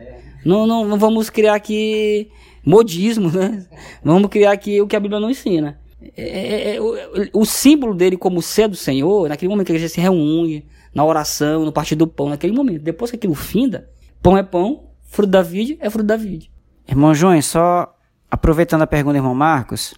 Não, 0.43 0.65
não, 0.65 0.83
não 0.83 0.97
vamos 0.97 1.29
criar 1.29 1.53
aqui 1.53 2.29
modismo, 2.65 3.29
né? 3.29 3.67
Vamos 4.03 4.29
criar 4.29 4.51
aqui 4.51 4.81
o 4.81 4.87
que 4.87 4.95
a 4.95 4.99
Bíblia 4.99 5.19
não 5.19 5.29
ensina. 5.29 5.79
É, 6.17 6.23
é, 6.23 6.75
é 6.75 6.81
o, 6.81 6.95
o, 7.33 7.45
símbolo 7.45 7.93
dele 7.93 8.17
como 8.17 8.41
ser 8.41 8.67
do 8.67 8.75
Senhor, 8.75 9.29
naquele 9.29 9.49
momento 9.49 9.67
que 9.67 9.73
a 9.73 9.79
gente 9.79 9.91
se 9.91 10.01
reúne, 10.01 10.65
na 10.93 11.03
oração, 11.03 11.65
no 11.65 11.71
partido 11.71 12.05
do 12.05 12.07
pão, 12.07 12.29
naquele 12.29 12.53
momento. 12.53 12.81
Depois 12.81 13.11
que 13.11 13.17
aquilo 13.17 13.35
finda, 13.35 13.89
pão 14.21 14.37
é 14.37 14.43
pão, 14.43 14.83
fruto 15.15 15.31
da 15.31 15.41
vide 15.41 15.77
é 15.79 15.89
fruto 15.89 16.05
da 16.05 16.17
vide. 16.17 16.51
Irmão 16.87 17.15
João, 17.15 17.41
só 17.41 17.95
aproveitando 18.29 18.81
a 18.81 18.87
pergunta 18.87 19.13
do 19.13 19.17
irmão 19.17 19.33
Marcos, 19.33 19.95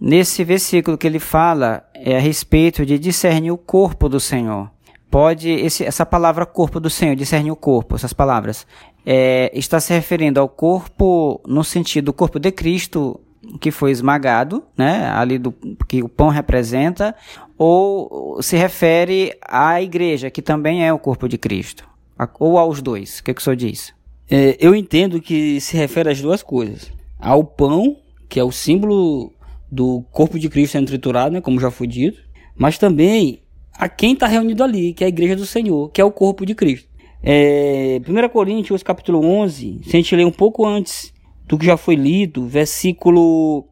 nesse 0.00 0.42
versículo 0.44 0.98
que 0.98 1.06
ele 1.06 1.20
fala 1.20 1.84
é 1.94 2.16
a 2.16 2.20
respeito 2.20 2.84
de 2.84 2.98
discernir 2.98 3.52
o 3.52 3.56
corpo 3.56 4.08
do 4.08 4.18
Senhor. 4.18 4.70
Pode, 5.10 5.48
esse, 5.50 5.84
essa 5.84 6.04
palavra 6.04 6.46
corpo 6.46 6.78
do 6.78 6.90
Senhor, 6.90 7.16
discernir 7.16 7.50
o 7.50 7.56
corpo, 7.56 7.96
essas 7.96 8.12
palavras, 8.12 8.66
é, 9.04 9.50
está 9.54 9.80
se 9.80 9.92
referindo 9.92 10.38
ao 10.40 10.48
corpo 10.48 11.40
no 11.46 11.64
sentido 11.64 12.06
do 12.06 12.12
corpo 12.12 12.38
de 12.38 12.50
Cristo 12.52 13.20
que 13.60 13.70
foi 13.70 13.90
esmagado, 13.90 14.62
né, 14.76 15.10
ali 15.14 15.38
do 15.38 15.52
que 15.88 16.02
o 16.02 16.08
pão 16.08 16.28
representa, 16.28 17.14
ou 17.56 18.40
se 18.42 18.56
refere 18.56 19.32
à 19.42 19.80
igreja, 19.80 20.30
que 20.30 20.42
também 20.42 20.86
é 20.86 20.92
o 20.92 20.98
corpo 20.98 21.26
de 21.26 21.38
Cristo, 21.38 21.88
ou 22.38 22.58
aos 22.58 22.82
dois. 22.82 23.18
O 23.18 23.24
que, 23.24 23.32
que 23.32 23.40
o 23.40 23.42
senhor 23.42 23.56
diz? 23.56 23.94
É, 24.30 24.56
eu 24.60 24.74
entendo 24.74 25.20
que 25.20 25.60
se 25.60 25.76
refere 25.76 26.10
às 26.10 26.20
duas 26.20 26.42
coisas: 26.42 26.92
ao 27.18 27.42
pão, 27.42 27.96
que 28.28 28.38
é 28.38 28.44
o 28.44 28.52
símbolo 28.52 29.32
do 29.70 30.02
corpo 30.12 30.38
de 30.38 30.48
Cristo 30.48 30.72
sendo 30.72 30.86
triturado, 30.86 31.34
né, 31.34 31.40
como 31.40 31.60
já 31.60 31.70
foi 31.70 31.86
dito, 31.86 32.22
mas 32.56 32.78
também 32.78 33.42
a 33.74 33.88
quem 33.88 34.12
está 34.12 34.26
reunido 34.26 34.62
ali, 34.62 34.92
que 34.92 35.02
é 35.02 35.06
a 35.06 35.08
igreja 35.08 35.34
do 35.34 35.46
Senhor, 35.46 35.90
que 35.90 36.00
é 36.00 36.04
o 36.04 36.12
corpo 36.12 36.46
de 36.46 36.54
Cristo. 36.54 36.88
É, 37.22 38.00
1 38.06 38.28
Coríntios 38.28 38.82
capítulo 38.82 39.24
11, 39.24 39.80
se 39.84 39.96
a 39.96 40.00
gente 40.00 40.16
ler 40.16 40.24
um 40.24 40.32
pouco 40.32 40.66
antes 40.66 41.12
do 41.46 41.58
que 41.58 41.66
já 41.66 41.76
foi 41.76 41.94
lido, 41.94 42.46
versículo 42.46 43.66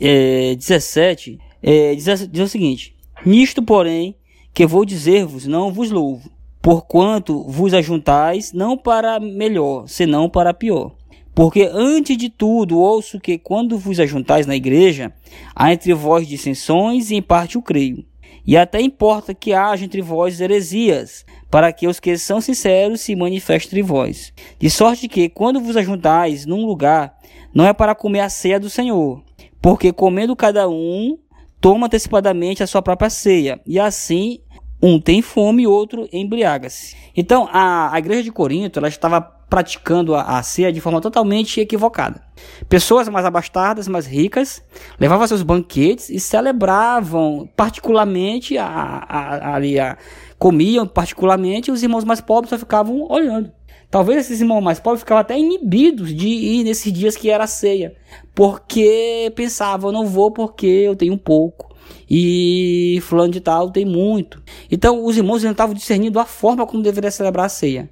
é, 0.00 0.54
17, 0.54 1.38
é, 1.62 1.94
diz, 1.94 2.28
diz 2.28 2.42
o 2.42 2.48
seguinte: 2.48 2.94
Nisto, 3.24 3.62
porém, 3.62 4.16
que 4.52 4.66
vou 4.66 4.84
dizer-vos, 4.84 5.46
não 5.46 5.72
vos 5.72 5.90
louvo, 5.90 6.30
porquanto 6.64 7.42
vos 7.42 7.74
ajuntais 7.74 8.50
não 8.54 8.74
para 8.74 9.20
melhor, 9.20 9.86
senão 9.86 10.30
para 10.30 10.54
pior. 10.54 10.92
Porque 11.34 11.68
antes 11.70 12.16
de 12.16 12.30
tudo 12.30 12.78
ouço 12.78 13.20
que 13.20 13.36
quando 13.36 13.76
vos 13.78 14.00
ajuntais 14.00 14.46
na 14.46 14.56
igreja, 14.56 15.12
há 15.54 15.74
entre 15.74 15.92
vós 15.92 16.26
dissensões 16.26 17.10
e 17.10 17.16
em 17.16 17.20
parte 17.20 17.58
o 17.58 17.62
creio. 17.62 18.02
E 18.46 18.56
até 18.56 18.80
importa 18.80 19.34
que 19.34 19.52
haja 19.52 19.84
entre 19.84 20.00
vós 20.00 20.40
heresias, 20.40 21.26
para 21.50 21.70
que 21.70 21.86
os 21.86 22.00
que 22.00 22.16
são 22.16 22.40
sinceros 22.40 23.02
se 23.02 23.14
manifestem 23.14 23.66
entre 23.68 23.82
vós. 23.82 24.32
De 24.58 24.70
sorte 24.70 25.06
que, 25.06 25.28
quando 25.28 25.60
vos 25.60 25.76
ajuntais 25.76 26.46
num 26.46 26.64
lugar, 26.64 27.14
não 27.52 27.66
é 27.66 27.74
para 27.74 27.94
comer 27.94 28.20
a 28.20 28.30
ceia 28.30 28.58
do 28.58 28.70
Senhor, 28.70 29.22
porque 29.60 29.92
comendo 29.92 30.34
cada 30.34 30.66
um, 30.66 31.18
toma 31.60 31.88
antecipadamente 31.88 32.62
a 32.62 32.66
sua 32.66 32.80
própria 32.80 33.10
ceia, 33.10 33.60
e 33.66 33.78
assim 33.78 34.38
um 34.86 35.00
tem 35.00 35.22
fome 35.22 35.62
e 35.62 35.66
outro 35.66 36.06
embriaga-se. 36.12 36.94
Então, 37.16 37.48
a, 37.50 37.94
a 37.94 37.98
igreja 37.98 38.22
de 38.22 38.30
Corinto, 38.30 38.78
ela 38.78 38.88
estava 38.88 39.18
praticando 39.18 40.14
a, 40.14 40.38
a 40.38 40.42
ceia 40.42 40.70
de 40.70 40.78
forma 40.78 41.00
totalmente 41.00 41.58
equivocada. 41.58 42.22
Pessoas 42.68 43.08
mais 43.08 43.24
abastadas, 43.24 43.88
mais 43.88 44.06
ricas, 44.06 44.62
levavam 45.00 45.26
seus 45.26 45.42
banquetes 45.42 46.10
e 46.10 46.20
celebravam 46.20 47.48
particularmente 47.56 48.58
a, 48.58 48.66
a, 48.66 49.56
a, 49.56 49.96
comiam 50.38 50.86
particularmente, 50.86 51.70
os 51.70 51.82
irmãos 51.82 52.04
mais 52.04 52.20
pobres 52.20 52.50
só 52.50 52.58
ficavam 52.58 53.10
olhando. 53.10 53.50
Talvez 53.90 54.26
esses 54.26 54.42
irmãos 54.42 54.60
mais 54.60 54.80
pobres 54.80 55.00
ficavam 55.00 55.22
até 55.22 55.38
inibidos 55.38 56.14
de 56.14 56.28
ir 56.28 56.64
nesses 56.64 56.92
dias 56.92 57.16
que 57.16 57.30
era 57.30 57.46
ceia, 57.46 57.96
porque 58.34 59.32
pensavam, 59.34 59.90
não 59.90 60.04
vou 60.04 60.30
porque 60.30 60.66
eu 60.66 60.94
tenho 60.94 61.16
pouco 61.16 61.73
e 62.08 62.98
fulano 63.02 63.32
de 63.32 63.40
tal 63.40 63.70
tem 63.70 63.84
muito. 63.84 64.42
Então 64.70 65.04
os 65.04 65.16
irmãos 65.16 65.42
não 65.42 65.52
estavam 65.52 65.74
discernindo 65.74 66.18
a 66.18 66.24
forma 66.24 66.66
como 66.66 66.82
deveria 66.82 67.10
celebrar 67.10 67.46
a 67.46 67.48
ceia. 67.48 67.90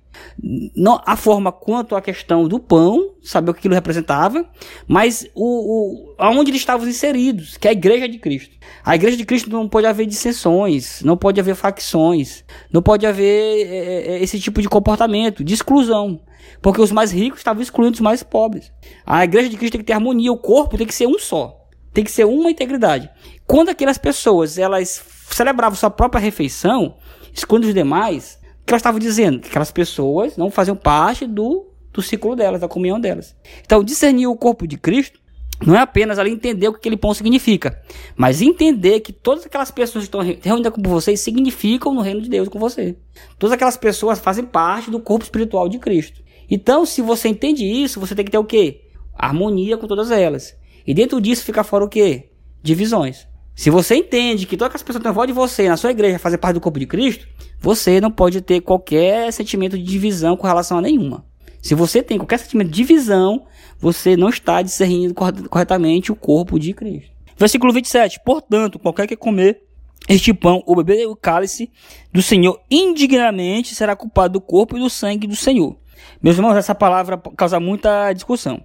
Não 0.77 1.01
a 1.07 1.17
forma 1.17 1.51
quanto 1.51 1.97
a 1.97 2.03
questão 2.03 2.47
do 2.47 2.61
pão, 2.61 3.13
saber 3.23 3.51
o 3.51 3.55
que 3.55 3.61
aquilo 3.61 3.75
representava, 3.75 4.45
mas 4.87 5.27
o, 5.35 5.45
o 5.45 6.15
aonde 6.19 6.51
eles 6.51 6.61
estavam 6.61 6.87
inseridos, 6.87 7.57
que 7.57 7.67
é 7.67 7.71
a 7.71 7.73
igreja 7.73 8.09
de 8.09 8.19
Cristo. 8.19 8.57
A 8.85 8.95
igreja 8.95 9.17
de 9.17 9.25
Cristo 9.25 9.51
não 9.51 9.69
pode 9.69 9.87
haver 9.87 10.07
dissensões, 10.07 11.03
não 11.03 11.17
pode 11.17 11.41
haver 11.41 11.55
facções, 11.55 12.45
não 12.71 12.83
pode 12.83 13.07
haver 13.07 13.67
é, 13.67 14.17
é 14.17 14.23
esse 14.23 14.39
tipo 14.39 14.61
de 14.61 14.69
comportamento, 14.69 15.43
de 15.43 15.55
exclusão. 15.55 16.21
Porque 16.61 16.81
os 16.81 16.93
mais 16.93 17.11
ricos 17.13 17.41
estavam 17.41 17.63
excluindo 17.63 17.95
os 17.95 18.01
mais 18.01 18.23
pobres. 18.23 18.73
A 19.07 19.25
igreja 19.25 19.49
de 19.49 19.57
Cristo 19.57 19.73
tem 19.73 19.81
que 19.81 19.87
ter 19.87 19.95
harmonia, 19.95 20.33
o 20.33 20.37
corpo 20.37 20.77
tem 20.77 20.87
que 20.87 20.95
ser 20.95 21.07
um 21.07 21.19
só. 21.19 21.62
Tem 21.93 22.05
que 22.05 22.11
ser 22.11 22.25
uma 22.25 22.51
integridade. 22.51 23.11
Quando 23.47 23.69
aquelas 23.69 23.99
pessoas 23.99 24.59
elas 24.59 25.05
celebravam 25.31 25.77
sua 25.77 25.91
própria 25.91 26.21
refeição, 26.21 26.97
escondendo 27.33 27.69
os 27.69 27.75
demais, 27.75 28.39
o 28.63 28.65
que 28.65 28.73
elas 28.73 28.81
estavam 28.81 29.01
dizendo? 29.01 29.41
Que 29.41 29.49
aquelas 29.49 29.71
pessoas 29.71 30.37
não 30.37 30.51
faziam 30.51 30.77
parte 30.77 31.27
do, 31.27 31.67
do 31.93 32.01
ciclo 32.01 32.37
delas, 32.37 32.61
da 32.61 32.69
comunhão 32.69 33.01
delas. 33.01 33.37
Então, 33.65 33.83
discernir 33.83 34.27
o 34.27 34.37
corpo 34.37 34.67
de 34.67 34.77
Cristo 34.77 35.21
não 35.67 35.77
é 35.77 35.81
apenas 35.81 36.19
ali 36.19 36.31
entender 36.31 36.69
o 36.69 36.73
que 36.73 36.79
aquele 36.79 36.97
pão 36.97 37.15
significa, 37.15 37.81
mas 38.17 38.43
entender 38.43 39.01
que 39.01 39.13
todas 39.13 39.47
aquelas 39.47 39.71
pessoas 39.71 40.05
que 40.05 40.09
estão 40.09 40.21
reunidas 40.21 40.73
com 40.73 40.83
você 40.83 41.17
significam 41.17 41.95
no 41.95 42.01
reino 42.01 42.21
de 42.21 42.29
Deus 42.29 42.49
com 42.49 42.59
você. 42.59 42.97
Todas 43.39 43.53
aquelas 43.53 43.77
pessoas 43.77 44.19
fazem 44.19 44.45
parte 44.45 44.91
do 44.91 44.99
corpo 44.99 45.25
espiritual 45.25 45.69
de 45.69 45.79
Cristo. 45.79 46.21
Então, 46.51 46.85
se 46.85 47.01
você 47.01 47.29
entende 47.29 47.65
isso, 47.65 48.01
você 48.01 48.15
tem 48.15 48.25
que 48.25 48.31
ter 48.31 48.39
o 48.39 48.45
quê? 48.45 48.83
Harmonia 49.15 49.77
com 49.77 49.87
todas 49.87 50.11
elas. 50.11 50.57
E 50.87 50.95
dentro 50.95 51.21
disso 51.21 51.45
fica 51.45 51.63
fora 51.63 51.85
o 51.85 51.89
quê? 51.89 52.31
Divisões. 52.63 53.27
Se 53.55 53.71
você 53.71 53.97
entende 53.97 54.47
que 54.47 54.57
todas 54.57 54.77
as 54.77 54.83
pessoas 54.83 55.05
em 55.05 55.13
volta 55.13 55.27
de 55.27 55.33
você 55.33 55.69
na 55.69 55.77
sua 55.77 55.91
igreja 55.91 56.19
fazer 56.19 56.39
parte 56.39 56.55
do 56.55 56.61
corpo 56.61 56.79
de 56.79 56.87
Cristo, 56.87 57.29
você 57.61 58.01
não 58.01 58.11
pode 58.11 58.41
ter 58.41 58.61
qualquer 58.61 59.33
sentimento 59.33 59.77
de 59.77 59.85
divisão 59.85 60.37
com 60.37 60.47
relação 60.47 60.79
a 60.79 60.81
nenhuma. 60.81 61.25
Se 61.61 61.75
você 61.75 62.03
tem 62.03 62.19
qualquer 62.19 62.39
sentimento 62.39 62.69
de 62.69 62.75
divisão, 62.75 63.47
você 63.79 64.17
não 64.17 64.29
está 64.29 64.63
discernindo 64.63 65.15
corretamente 65.15 66.11
o 66.11 66.17
corpo 66.17 66.59
de 66.59 66.73
Cristo. 66.73 67.13
Versículo 67.37 67.73
27. 67.73 68.21
Portanto, 68.25 68.79
qualquer 68.79 69.07
que 69.07 69.17
comer 69.17 69.63
este 70.09 70.35
pão 70.35 70.63
ou 70.67 70.75
beber 70.77 71.07
o 71.07 71.15
cálice 71.15 71.71
do 72.13 72.23
Senhor 72.23 72.61
indignamente 72.71 73.75
será 73.75 73.95
culpado 73.95 74.35
do 74.35 74.41
corpo 74.41 74.77
e 74.77 74.81
do 74.81 74.91
sangue 74.91 75.27
do 75.27 75.37
Senhor. 75.37 75.77
Meus 76.21 76.37
irmãos, 76.37 76.57
essa 76.57 76.75
palavra 76.75 77.17
causa 77.37 77.61
muita 77.61 78.13
discussão. 78.13 78.61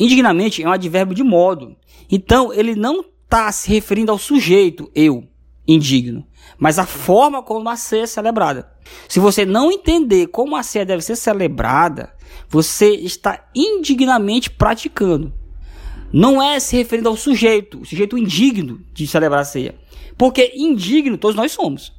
Indignamente 0.00 0.62
é 0.62 0.66
um 0.66 0.72
advérbio 0.72 1.14
de 1.14 1.22
modo. 1.22 1.76
Então, 2.10 2.52
ele 2.52 2.74
não 2.74 3.04
está 3.24 3.52
se 3.52 3.68
referindo 3.68 4.10
ao 4.10 4.18
sujeito, 4.18 4.90
eu, 4.94 5.24
indigno, 5.68 6.26
mas 6.58 6.78
a 6.78 6.86
forma 6.86 7.42
como 7.42 7.68
a 7.68 7.76
ceia 7.76 8.02
é 8.02 8.06
celebrada. 8.06 8.72
Se 9.06 9.20
você 9.20 9.44
não 9.44 9.70
entender 9.70 10.28
como 10.28 10.56
a 10.56 10.62
ceia 10.62 10.86
deve 10.86 11.02
ser 11.02 11.16
celebrada, 11.16 12.12
você 12.48 12.94
está 12.94 13.46
indignamente 13.54 14.50
praticando. 14.50 15.32
Não 16.12 16.42
é 16.42 16.58
se 16.58 16.76
referindo 16.76 17.08
ao 17.08 17.16
sujeito, 17.16 17.80
o 17.80 17.84
sujeito 17.84 18.18
indigno 18.18 18.80
de 18.92 19.06
celebrar 19.06 19.42
a 19.42 19.44
ceia. 19.44 19.76
Porque 20.18 20.52
indigno 20.56 21.18
todos 21.18 21.36
nós 21.36 21.52
somos. 21.52 21.92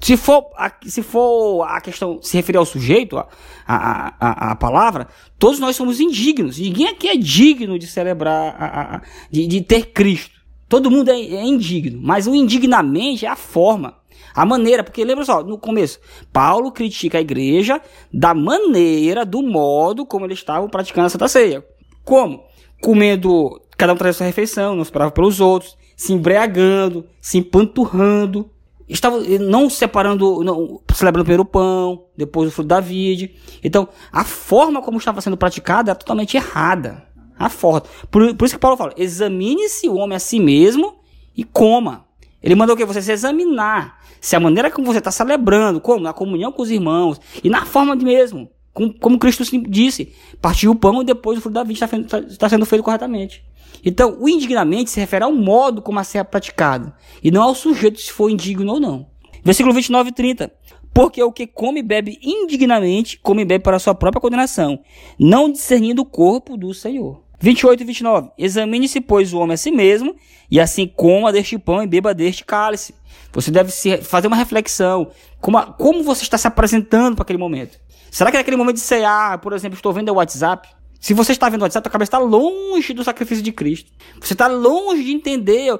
Se 0.00 0.16
for, 0.16 0.50
a, 0.56 0.70
se 0.86 1.02
for 1.02 1.62
a 1.64 1.80
questão 1.80 2.20
se 2.22 2.36
referir 2.36 2.58
ao 2.58 2.66
sujeito, 2.66 3.16
a, 3.16 3.26
a, 3.66 4.14
a, 4.20 4.52
a, 4.52 4.56
palavra, 4.56 5.08
todos 5.38 5.58
nós 5.58 5.74
somos 5.74 6.00
indignos. 6.00 6.58
Ninguém 6.58 6.88
aqui 6.88 7.08
é 7.08 7.16
digno 7.16 7.78
de 7.78 7.86
celebrar, 7.86 8.54
a, 8.58 8.96
a, 8.96 9.02
de, 9.30 9.46
de 9.46 9.60
ter 9.62 9.86
Cristo. 9.86 10.36
Todo 10.68 10.90
mundo 10.90 11.10
é, 11.10 11.14
é 11.14 11.44
indigno. 11.44 11.98
Mas 12.02 12.26
o 12.26 12.34
indignamente 12.34 13.24
é 13.24 13.28
a 13.28 13.36
forma, 13.36 13.96
a 14.34 14.44
maneira. 14.44 14.84
Porque 14.84 15.04
lembra 15.04 15.24
só, 15.24 15.42
no 15.42 15.58
começo, 15.58 15.98
Paulo 16.32 16.70
critica 16.70 17.18
a 17.18 17.20
igreja 17.20 17.80
da 18.12 18.34
maneira, 18.34 19.24
do 19.24 19.42
modo 19.42 20.04
como 20.04 20.26
eles 20.26 20.38
estavam 20.38 20.68
praticando 20.68 21.06
a 21.06 21.10
Santa 21.10 21.28
Ceia. 21.28 21.64
Como? 22.04 22.44
Comendo, 22.82 23.60
cada 23.76 23.94
um 23.94 23.96
trazia 23.96 24.18
sua 24.18 24.26
refeição, 24.26 24.76
não 24.76 24.82
esperava 24.82 25.10
pelos 25.10 25.40
outros, 25.40 25.76
se 25.96 26.12
embriagando, 26.12 27.06
se 27.20 27.38
empanturrando 27.38 28.50
estavam 28.88 29.20
não 29.40 29.68
separando, 29.68 30.42
não, 30.44 30.80
celebrando 30.94 31.24
primeiro 31.24 31.42
o 31.42 31.46
pão, 31.46 32.06
depois 32.16 32.48
o 32.48 32.52
fruto 32.52 32.68
da 32.68 32.80
vide. 32.80 33.34
Então, 33.62 33.88
a 34.12 34.24
forma 34.24 34.80
como 34.82 34.98
estava 34.98 35.20
sendo 35.20 35.36
praticada 35.36 35.90
era 35.90 35.98
totalmente 35.98 36.36
errada. 36.36 37.04
A 37.38 37.48
forma. 37.48 37.82
Por, 38.10 38.34
por 38.34 38.44
isso 38.44 38.54
que 38.54 38.60
Paulo 38.60 38.76
fala: 38.76 38.94
examine-se 38.96 39.88
o 39.88 39.96
homem 39.96 40.16
a 40.16 40.20
si 40.20 40.40
mesmo 40.40 40.96
e 41.36 41.44
coma. 41.44 42.06
Ele 42.42 42.54
mandou 42.54 42.74
o 42.74 42.78
que? 42.78 42.84
Você 42.84 43.02
se 43.02 43.12
examinar. 43.12 44.00
Se 44.20 44.36
a 44.36 44.40
maneira 44.40 44.70
como 44.70 44.86
você 44.86 44.98
está 44.98 45.10
celebrando, 45.10 45.80
como? 45.80 46.00
Na 46.00 46.12
comunhão 46.12 46.52
com 46.52 46.62
os 46.62 46.70
irmãos. 46.70 47.20
E 47.42 47.50
na 47.50 47.64
forma 47.64 47.96
de 47.96 48.04
mesmo. 48.04 48.50
Como, 48.72 48.94
como 48.94 49.18
Cristo 49.18 49.44
disse: 49.68 50.12
partiu 50.40 50.70
o 50.70 50.74
pão 50.74 51.02
e 51.02 51.04
depois 51.04 51.38
o 51.38 51.42
fruto 51.42 51.54
da 51.54 51.62
vide 51.62 51.82
está, 51.82 51.88
tá, 51.88 52.26
está 52.26 52.48
sendo 52.48 52.64
feito 52.64 52.82
corretamente. 52.82 53.44
Então, 53.84 54.16
o 54.20 54.28
indignamente 54.28 54.90
se 54.90 55.00
refere 55.00 55.24
ao 55.24 55.32
modo 55.32 55.80
como 55.80 55.98
a 55.98 56.04
ceia 56.04 56.22
é 56.22 56.24
praticada, 56.24 56.94
e 57.22 57.30
não 57.30 57.42
ao 57.42 57.54
sujeito 57.54 58.00
se 58.00 58.12
for 58.12 58.30
indigno 58.30 58.72
ou 58.72 58.80
não. 58.80 59.06
Versículo 59.44 59.74
29 59.74 60.10
e 60.10 60.12
30. 60.12 60.52
Porque 60.92 61.22
o 61.22 61.30
que 61.30 61.46
come 61.46 61.80
e 61.80 61.82
bebe 61.82 62.18
indignamente, 62.22 63.18
come 63.18 63.42
e 63.42 63.44
bebe 63.44 63.62
para 63.62 63.78
sua 63.78 63.94
própria 63.94 64.20
condenação, 64.20 64.80
não 65.18 65.52
discernindo 65.52 66.02
o 66.02 66.06
corpo 66.06 66.56
do 66.56 66.72
Senhor. 66.72 67.22
28 67.38 67.82
e 67.82 67.86
29. 67.86 68.30
Examine-se, 68.38 69.00
pois, 69.00 69.32
o 69.32 69.38
homem 69.38 69.54
a 69.54 69.58
si 69.58 69.70
mesmo, 69.70 70.16
e 70.50 70.58
assim 70.58 70.86
coma 70.86 71.32
deste 71.32 71.58
pão 71.58 71.82
e 71.82 71.86
beba 71.86 72.14
deste 72.14 72.44
cálice. 72.44 72.94
Você 73.32 73.50
deve 73.50 73.70
fazer 74.00 74.26
uma 74.26 74.36
reflexão. 74.36 75.10
Como, 75.40 75.58
a, 75.58 75.66
como 75.66 76.02
você 76.02 76.22
está 76.22 76.38
se 76.38 76.46
apresentando 76.46 77.14
para 77.14 77.22
aquele 77.22 77.38
momento? 77.38 77.78
Será 78.10 78.30
que 78.30 78.38
naquele 78.38 78.56
momento 78.56 78.76
de 78.76 78.82
cear, 78.82 79.38
por 79.38 79.52
exemplo, 79.52 79.76
estou 79.76 79.92
vendo 79.92 80.08
o 80.08 80.14
WhatsApp? 80.14 80.68
Se 81.00 81.14
você 81.14 81.32
está 81.32 81.48
vendo 81.48 81.60
o 81.60 81.64
WhatsApp, 81.64 81.86
sua 81.86 81.92
cabeça 81.92 82.08
está 82.08 82.18
longe 82.18 82.92
do 82.92 83.04
sacrifício 83.04 83.42
de 83.42 83.52
Cristo. 83.52 83.90
Você 84.20 84.32
está 84.32 84.46
longe 84.46 85.04
de 85.04 85.12
entender 85.12 85.78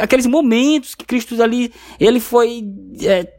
aqueles 0.00 0.26
momentos 0.26 0.94
que 0.94 1.04
Cristo 1.04 1.40
ali, 1.42 1.72
ele 1.98 2.20
foi 2.20 2.64
é, 3.02 3.32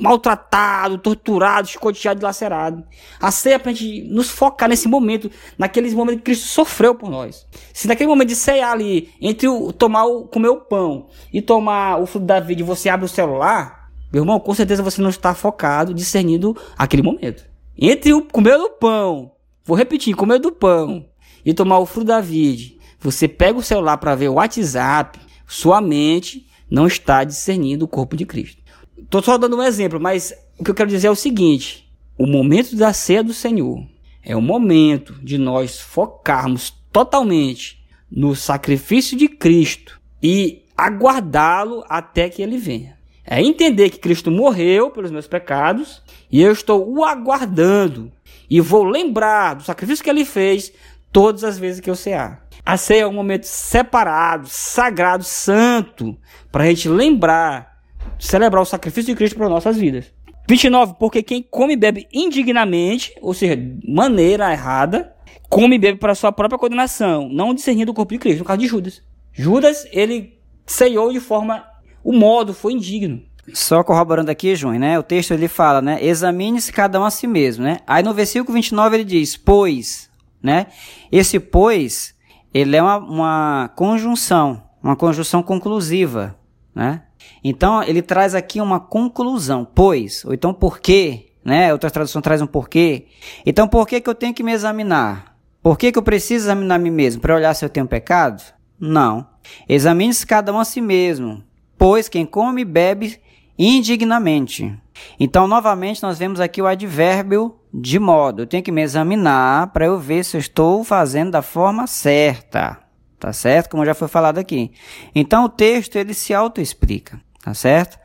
maltratado, 0.00 0.98
torturado, 0.98 1.68
escoteado 1.68 2.20
e 2.20 2.24
lacerado. 2.24 2.84
A 3.20 3.30
ceia 3.30 3.54
é 3.54 3.58
para 3.58 3.70
a 3.70 3.74
gente 3.74 4.02
nos 4.08 4.30
focar 4.30 4.68
nesse 4.68 4.88
momento, 4.88 5.30
naqueles 5.58 5.94
momentos 5.94 6.18
que 6.18 6.24
Cristo 6.24 6.46
sofreu 6.46 6.94
por 6.94 7.10
nós. 7.10 7.46
Se 7.72 7.88
naquele 7.88 8.08
momento 8.08 8.28
de 8.28 8.36
ceia 8.36 8.70
ali, 8.70 9.10
entre 9.20 9.48
o 9.48 9.72
tomar 9.72 10.04
o, 10.04 10.24
comer 10.24 10.48
o 10.48 10.60
pão 10.60 11.08
e 11.32 11.42
tomar 11.42 12.00
o 12.00 12.06
fruto 12.06 12.26
da 12.26 12.40
vida, 12.40 12.62
você 12.62 12.88
abre 12.88 13.06
o 13.06 13.08
celular, 13.08 13.90
meu 14.12 14.22
irmão, 14.22 14.38
com 14.38 14.54
certeza 14.54 14.82
você 14.82 15.00
não 15.00 15.10
está 15.10 15.34
focado, 15.34 15.94
discernindo 15.94 16.56
aquele 16.76 17.02
momento. 17.02 17.44
Entre 17.76 18.12
o 18.12 18.22
comer 18.22 18.56
o 18.56 18.70
pão 18.70 19.31
Vou 19.64 19.76
repetir, 19.76 20.14
comer 20.14 20.38
do 20.38 20.50
pão 20.50 21.06
e 21.44 21.54
tomar 21.54 21.78
o 21.78 21.86
fruto 21.86 22.08
da 22.08 22.20
vide, 22.20 22.78
você 22.98 23.26
pega 23.26 23.58
o 23.58 23.62
celular 23.62 23.96
para 23.98 24.14
ver 24.14 24.28
o 24.28 24.34
WhatsApp, 24.34 25.18
sua 25.46 25.80
mente 25.80 26.46
não 26.70 26.86
está 26.86 27.24
discernindo 27.24 27.84
o 27.84 27.88
corpo 27.88 28.16
de 28.16 28.24
Cristo. 28.24 28.62
Estou 28.96 29.22
só 29.22 29.36
dando 29.36 29.56
um 29.56 29.62
exemplo, 29.62 30.00
mas 30.00 30.32
o 30.58 30.64
que 30.64 30.70
eu 30.70 30.74
quero 30.74 30.88
dizer 30.88 31.08
é 31.08 31.10
o 31.10 31.16
seguinte: 31.16 31.92
o 32.16 32.26
momento 32.26 32.76
da 32.76 32.92
ceia 32.92 33.22
do 33.22 33.34
Senhor 33.34 33.84
é 34.22 34.36
o 34.36 34.40
momento 34.40 35.14
de 35.22 35.36
nós 35.36 35.80
focarmos 35.80 36.72
totalmente 36.92 37.84
no 38.10 38.36
sacrifício 38.36 39.16
de 39.16 39.28
Cristo 39.28 40.00
e 40.22 40.62
aguardá-lo 40.76 41.84
até 41.88 42.28
que 42.28 42.40
ele 42.40 42.56
venha. 42.56 42.96
É 43.24 43.42
entender 43.42 43.90
que 43.90 43.98
Cristo 43.98 44.30
morreu 44.30 44.90
pelos 44.90 45.10
meus 45.10 45.26
pecados 45.26 46.02
e 46.30 46.40
eu 46.40 46.52
estou 46.52 46.88
o 46.88 47.04
aguardando 47.04 48.12
e 48.52 48.60
vou 48.60 48.84
lembrar 48.84 49.54
do 49.54 49.62
sacrifício 49.62 50.04
que 50.04 50.10
ele 50.10 50.26
fez 50.26 50.74
todas 51.10 51.42
as 51.42 51.58
vezes 51.58 51.80
que 51.80 51.88
eu 51.88 51.96
cear. 51.96 52.46
A 52.66 52.76
ceia 52.76 53.04
é 53.04 53.06
um 53.06 53.12
momento 53.14 53.44
separado, 53.44 54.46
sagrado, 54.46 55.24
santo, 55.24 56.14
para 56.50 56.64
a 56.64 56.66
gente 56.66 56.86
lembrar, 56.86 57.78
celebrar 58.18 58.60
o 58.60 58.66
sacrifício 58.66 59.06
de 59.06 59.16
Cristo 59.16 59.38
para 59.38 59.48
nossas 59.48 59.78
vidas. 59.78 60.12
29. 60.46 60.96
Porque 60.98 61.22
quem 61.22 61.42
come 61.42 61.72
e 61.72 61.76
bebe 61.76 62.06
indignamente, 62.12 63.14
ou 63.22 63.32
seja, 63.32 63.58
maneira 63.88 64.52
errada, 64.52 65.16
come 65.48 65.76
e 65.76 65.78
bebe 65.78 65.98
para 65.98 66.14
sua 66.14 66.30
própria 66.30 66.58
condenação, 66.58 67.30
não 67.30 67.54
discernindo 67.54 67.92
o 67.92 67.94
corpo 67.94 68.12
de 68.12 68.18
Cristo, 68.18 68.40
no 68.40 68.44
caso 68.44 68.60
de 68.60 68.66
Judas. 68.66 69.02
Judas, 69.32 69.86
ele 69.90 70.38
ceiou 70.66 71.10
de 71.10 71.20
forma. 71.20 71.64
O 72.04 72.12
modo 72.12 72.52
foi 72.52 72.74
indigno. 72.74 73.22
Só 73.52 73.82
corroborando 73.82 74.30
aqui, 74.30 74.54
João, 74.54 74.78
né? 74.78 74.98
O 74.98 75.02
texto 75.02 75.32
ele 75.32 75.48
fala, 75.48 75.82
né? 75.82 75.98
Examine-se 76.04 76.72
cada 76.72 77.00
um 77.00 77.04
a 77.04 77.10
si 77.10 77.26
mesmo, 77.26 77.64
né? 77.64 77.78
Aí 77.86 78.02
no 78.02 78.14
versículo 78.14 78.54
29 78.54 78.96
ele 78.96 79.04
diz, 79.04 79.36
pois, 79.36 80.08
né? 80.40 80.68
Esse 81.10 81.40
pois, 81.40 82.14
ele 82.54 82.76
é 82.76 82.82
uma, 82.82 82.98
uma 82.98 83.70
conjunção, 83.74 84.62
uma 84.80 84.94
conjunção 84.94 85.42
conclusiva, 85.42 86.36
né? 86.72 87.02
Então 87.42 87.82
ele 87.82 88.00
traz 88.00 88.34
aqui 88.34 88.60
uma 88.60 88.78
conclusão, 88.78 89.64
pois, 89.64 90.24
ou 90.24 90.32
então 90.32 90.54
porque, 90.54 91.32
né? 91.44 91.72
Outra 91.72 91.90
tradução 91.90 92.22
traz 92.22 92.40
um 92.40 92.46
porquê. 92.46 93.06
Então 93.44 93.66
por 93.66 93.88
que 93.88 94.00
que 94.00 94.08
eu 94.08 94.14
tenho 94.14 94.34
que 94.34 94.44
me 94.44 94.52
examinar? 94.52 95.36
Por 95.60 95.76
que 95.76 95.90
que 95.90 95.98
eu 95.98 96.02
preciso 96.02 96.46
examinar 96.46 96.78
mim 96.78 96.90
mesmo? 96.90 97.20
Para 97.20 97.34
olhar 97.34 97.54
se 97.54 97.64
eu 97.64 97.68
tenho 97.68 97.86
pecado? 97.86 98.42
Não. 98.78 99.26
Examine-se 99.68 100.26
cada 100.26 100.52
um 100.52 100.58
a 100.58 100.64
si 100.64 100.80
mesmo, 100.80 101.42
pois 101.76 102.08
quem 102.08 102.24
come 102.24 102.62
e 102.62 102.64
bebe 102.64 103.20
indignamente. 103.58 104.74
Então, 105.18 105.46
novamente, 105.46 106.02
nós 106.02 106.18
vemos 106.18 106.40
aqui 106.40 106.60
o 106.60 106.66
advérbio 106.66 107.54
de 107.72 107.98
modo. 107.98 108.42
Eu 108.42 108.46
tenho 108.46 108.62
que 108.62 108.72
me 108.72 108.82
examinar 108.82 109.68
para 109.68 109.86
eu 109.86 109.98
ver 109.98 110.24
se 110.24 110.36
eu 110.36 110.40
estou 110.40 110.84
fazendo 110.84 111.30
da 111.30 111.42
forma 111.42 111.86
certa. 111.86 112.78
Tá 113.18 113.32
certo? 113.32 113.70
Como 113.70 113.86
já 113.86 113.94
foi 113.94 114.08
falado 114.08 114.38
aqui. 114.38 114.72
Então, 115.14 115.44
o 115.44 115.48
texto 115.48 115.96
ele 115.96 116.12
se 116.12 116.34
autoexplica. 116.34 117.20
Tá 117.42 117.54
certo? 117.54 117.98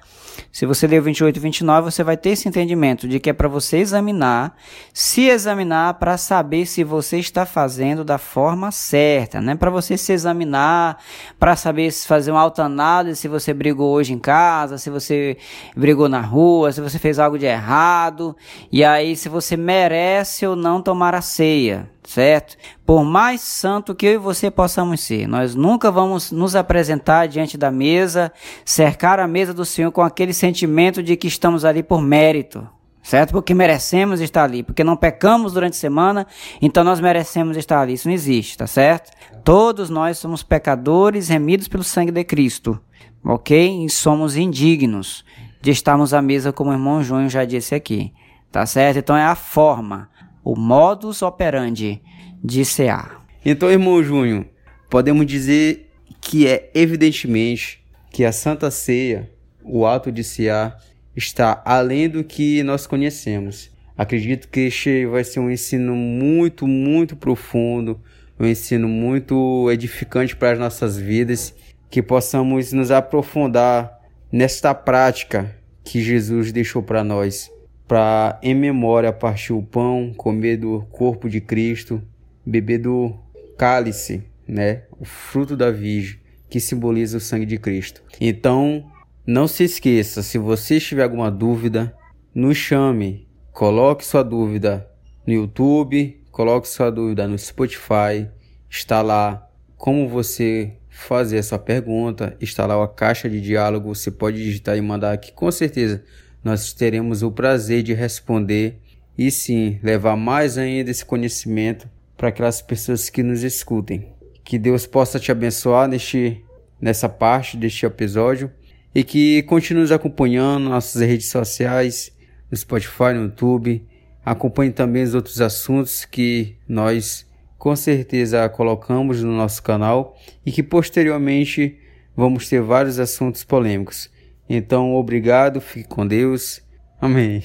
Se 0.52 0.66
você 0.66 0.88
ler 0.88 1.02
28 1.02 1.36
e 1.36 1.40
29, 1.40 1.92
você 1.92 2.04
vai 2.04 2.18
ter 2.18 2.30
esse 2.32 2.48
entendimento 2.48 3.08
de 3.08 3.20
que 3.20 3.30
é 3.30 3.34
para 3.34 3.48
você 3.48 3.78
examinar, 3.78 4.56
se 4.94 5.28
examinar 5.28 5.96
para 5.96 6.18
saber 6.18 6.66
se 6.66 6.84
você 6.84 7.18
está 7.18 7.46
fazendo 7.46 8.04
da 8.04 8.18
forma 8.18 8.72
certa, 8.72 9.42
não 9.42 9.54
é 9.54 9.56
para 9.56 9.70
você 9.70 9.98
se 9.98 10.14
examinar 10.14 10.98
para 11.40 11.56
saber 11.56 11.92
se 11.92 12.08
fazer 12.08 12.32
uma 12.32 12.42
autoanálise 12.42 13.22
se 13.22 13.28
você 13.28 13.54
brigou 13.54 13.94
hoje 13.94 14.14
em 14.14 14.20
casa, 14.20 14.78
se 14.78 14.90
você 14.90 15.38
brigou 15.76 16.10
na 16.10 16.22
rua, 16.22 16.72
se 16.72 16.82
você 16.82 16.98
fez 16.98 17.20
algo 17.20 17.38
de 17.38 17.46
errado, 17.46 18.36
e 18.72 18.84
aí 18.84 19.16
se 19.16 19.30
você 19.30 19.56
merece 19.58 20.46
ou 20.46 20.56
não 20.56 20.82
tomar 20.82 21.16
a 21.16 21.22
ceia 21.22 21.90
certo? 22.08 22.56
Por 22.86 23.04
mais 23.04 23.42
santo 23.42 23.94
que 23.94 24.06
eu 24.06 24.14
e 24.14 24.18
você 24.18 24.50
possamos 24.50 25.02
ser, 25.02 25.28
nós 25.28 25.54
nunca 25.54 25.92
vamos 25.92 26.32
nos 26.32 26.56
apresentar 26.56 27.28
diante 27.28 27.58
da 27.58 27.70
mesa, 27.70 28.32
cercar 28.64 29.20
a 29.20 29.28
mesa 29.28 29.54
do 29.54 29.66
Senhor 29.66 29.92
com 29.92 30.02
aquele 30.02 30.34
sentimento 30.34 31.04
de 31.04 31.18
que 31.18 31.28
estamos 31.28 31.66
ali 31.66 31.84
por 31.84 32.02
mérito, 32.02 32.66
certo? 33.04 33.32
Porque 33.32 33.54
merecemos 33.54 34.22
estar 34.22 34.46
ali, 34.46 34.64
porque 34.64 34.86
não 34.86 34.96
pecamos 34.96 35.52
durante 35.52 35.74
a 35.74 35.80
semana, 35.80 36.26
então 36.62 36.82
nós 36.82 37.02
merecemos 37.02 37.58
estar 37.58 37.82
ali. 37.82 37.94
Isso 37.94 38.08
não 38.08 38.16
existe, 38.16 38.58
tá 38.58 38.66
certo? 38.66 39.12
Todos 39.44 39.90
nós 39.90 40.18
somos 40.18 40.42
pecadores 40.42 41.28
remidos 41.28 41.68
pelo 41.68 41.84
sangue 41.84 42.12
de 42.12 42.24
Cristo, 42.24 42.80
ok? 43.22 43.84
E 43.84 43.90
somos 43.90 44.38
indignos 44.38 45.26
de 45.62 45.72
estarmos 45.72 46.14
à 46.14 46.22
mesa, 46.22 46.54
como 46.54 46.70
o 46.70 46.74
irmão 46.74 47.04
João 47.04 47.28
já 47.28 47.44
disse 47.44 47.76
aqui, 47.76 48.14
tá 48.50 48.66
certo? 48.66 49.00
Então 49.00 49.18
é 49.18 49.26
a 49.26 49.36
forma 49.36 50.10
o 50.48 50.56
modus 50.56 51.22
operandi 51.22 52.02
de 52.42 52.64
CA. 52.64 53.22
Então, 53.44 53.70
irmão 53.70 54.02
Júnior, 54.02 54.46
podemos 54.90 55.26
dizer 55.26 55.92
que 56.22 56.48
é 56.48 56.72
evidentemente 56.74 57.84
que 58.10 58.24
a 58.24 58.32
Santa 58.32 58.72
Ceia, 58.72 59.30
o 59.62 59.86
ato 59.86 60.10
de 60.10 60.24
cear, 60.24 60.78
está 61.14 61.62
além 61.66 62.08
do 62.08 62.24
que 62.24 62.64
nós 62.64 62.88
conhecemos. 62.88 63.70
Acredito 63.98 64.48
que 64.48 64.62
este 64.62 65.06
vai 65.08 65.26
ser 65.26 65.42
um 65.42 65.52
ensino 65.52 65.94
muito, 65.94 66.66
muito 66.66 67.18
profundo, 67.18 68.00
um 68.40 68.46
ensino 68.46 68.88
muito 68.88 69.70
edificante 69.70 70.34
para 70.34 70.54
as 70.54 70.60
nossas 70.60 70.98
vidas, 70.98 71.54
que 71.90 72.02
possamos 72.02 72.72
nos 72.72 72.90
aprofundar 72.90 74.00
nesta 74.32 74.74
prática 74.74 75.54
que 75.84 76.02
Jesus 76.02 76.54
deixou 76.54 76.82
para 76.82 77.04
nós 77.04 77.52
para 77.88 78.40
em 78.44 78.54
memória 78.54 79.14
partir 79.14 79.54
o 79.54 79.64
pão, 79.64 80.14
comer 80.16 80.58
do 80.58 80.86
corpo 80.92 81.30
de 81.30 81.40
Cristo, 81.40 82.02
beber 82.46 82.80
do 82.80 83.16
cálice, 83.58 84.24
né, 84.48 84.84
o 85.00 85.06
fruto 85.06 85.56
da 85.56 85.72
virgem, 85.72 86.20
que 86.50 86.60
simboliza 86.60 87.18
o 87.18 87.22
sangue 87.22 87.46
de 87.46 87.58
Cristo. 87.58 88.04
Então, 88.20 88.86
não 89.26 89.48
se 89.48 89.64
esqueça, 89.64 90.22
se 90.22 90.38
você 90.38 90.80
tiver 90.80 91.04
alguma 91.04 91.32
dúvida, 91.32 91.96
nos 92.34 92.58
chame, 92.58 93.28
coloque 93.52 94.06
sua 94.06 94.24
dúvida 94.24 94.90
no 95.26 95.34
YouTube, 95.34 96.22
coloque 96.32 96.68
sua 96.68 96.90
dúvida 96.90 97.28
no 97.28 97.38
Spotify, 97.38 98.30
está 98.70 99.02
lá 99.02 99.50
como 99.76 100.08
você 100.08 100.74
fazer 100.90 101.38
essa 101.38 101.60
pergunta, 101.60 102.36
está 102.40 102.66
lá 102.66 102.84
a 102.84 102.88
caixa 102.88 103.30
de 103.30 103.40
diálogo, 103.42 103.94
você 103.94 104.10
pode 104.10 104.38
digitar 104.38 104.78
e 104.78 104.82
mandar 104.82 105.14
aqui 105.14 105.32
com 105.32 105.52
certeza 105.52 106.04
nós 106.48 106.72
teremos 106.72 107.24
o 107.24 107.30
prazer 107.30 107.84
de 107.84 107.94
responder 107.94 108.80
e 109.18 109.30
sim 109.30 109.82
levar 109.84 110.16
mais 110.16 110.58
ainda 110.58 110.90
esse 110.90 111.04
conhecimento 111.04 111.90
para 112.16 112.30
aquelas 112.30 112.62
pessoas 112.62 113.10
que 113.10 113.22
nos 113.22 113.44
escutem. 113.44 114.08
Que 114.46 114.58
Deus 114.58 114.88
possa 114.88 115.20
te 115.20 115.30
abençoar 115.30 115.90
neste, 115.90 116.42
nessa 116.80 117.10
parte 117.10 117.58
deste 117.58 117.86
episódio 117.86 118.50
e 118.96 119.04
que 119.04 119.44
continue 119.44 119.82
nos 119.82 119.92
acompanhando 119.92 120.64
nas 120.64 120.72
nossas 120.72 121.02
redes 121.02 121.30
sociais, 121.30 122.14
no 122.50 122.56
Spotify, 122.56 123.14
no 123.14 123.24
YouTube. 123.24 123.86
Acompanhe 124.24 124.72
também 124.72 125.04
os 125.04 125.14
outros 125.14 125.42
assuntos 125.42 126.06
que 126.06 126.56
nós 126.66 127.28
com 127.58 127.76
certeza 127.76 128.48
colocamos 128.48 129.22
no 129.22 129.36
nosso 129.36 129.62
canal 129.62 130.18
e 130.46 130.52
que 130.54 130.64
posteriormente 130.64 131.78
vamos 132.16 132.48
ter 132.48 132.62
vários 132.62 133.00
assuntos 133.00 133.44
polêmicos. 133.44 134.10
Então, 134.50 134.96
obrigado, 134.96 135.60
fique 135.60 135.90
com 135.90 136.06
Deus. 136.08 136.62
Amém. 137.00 137.36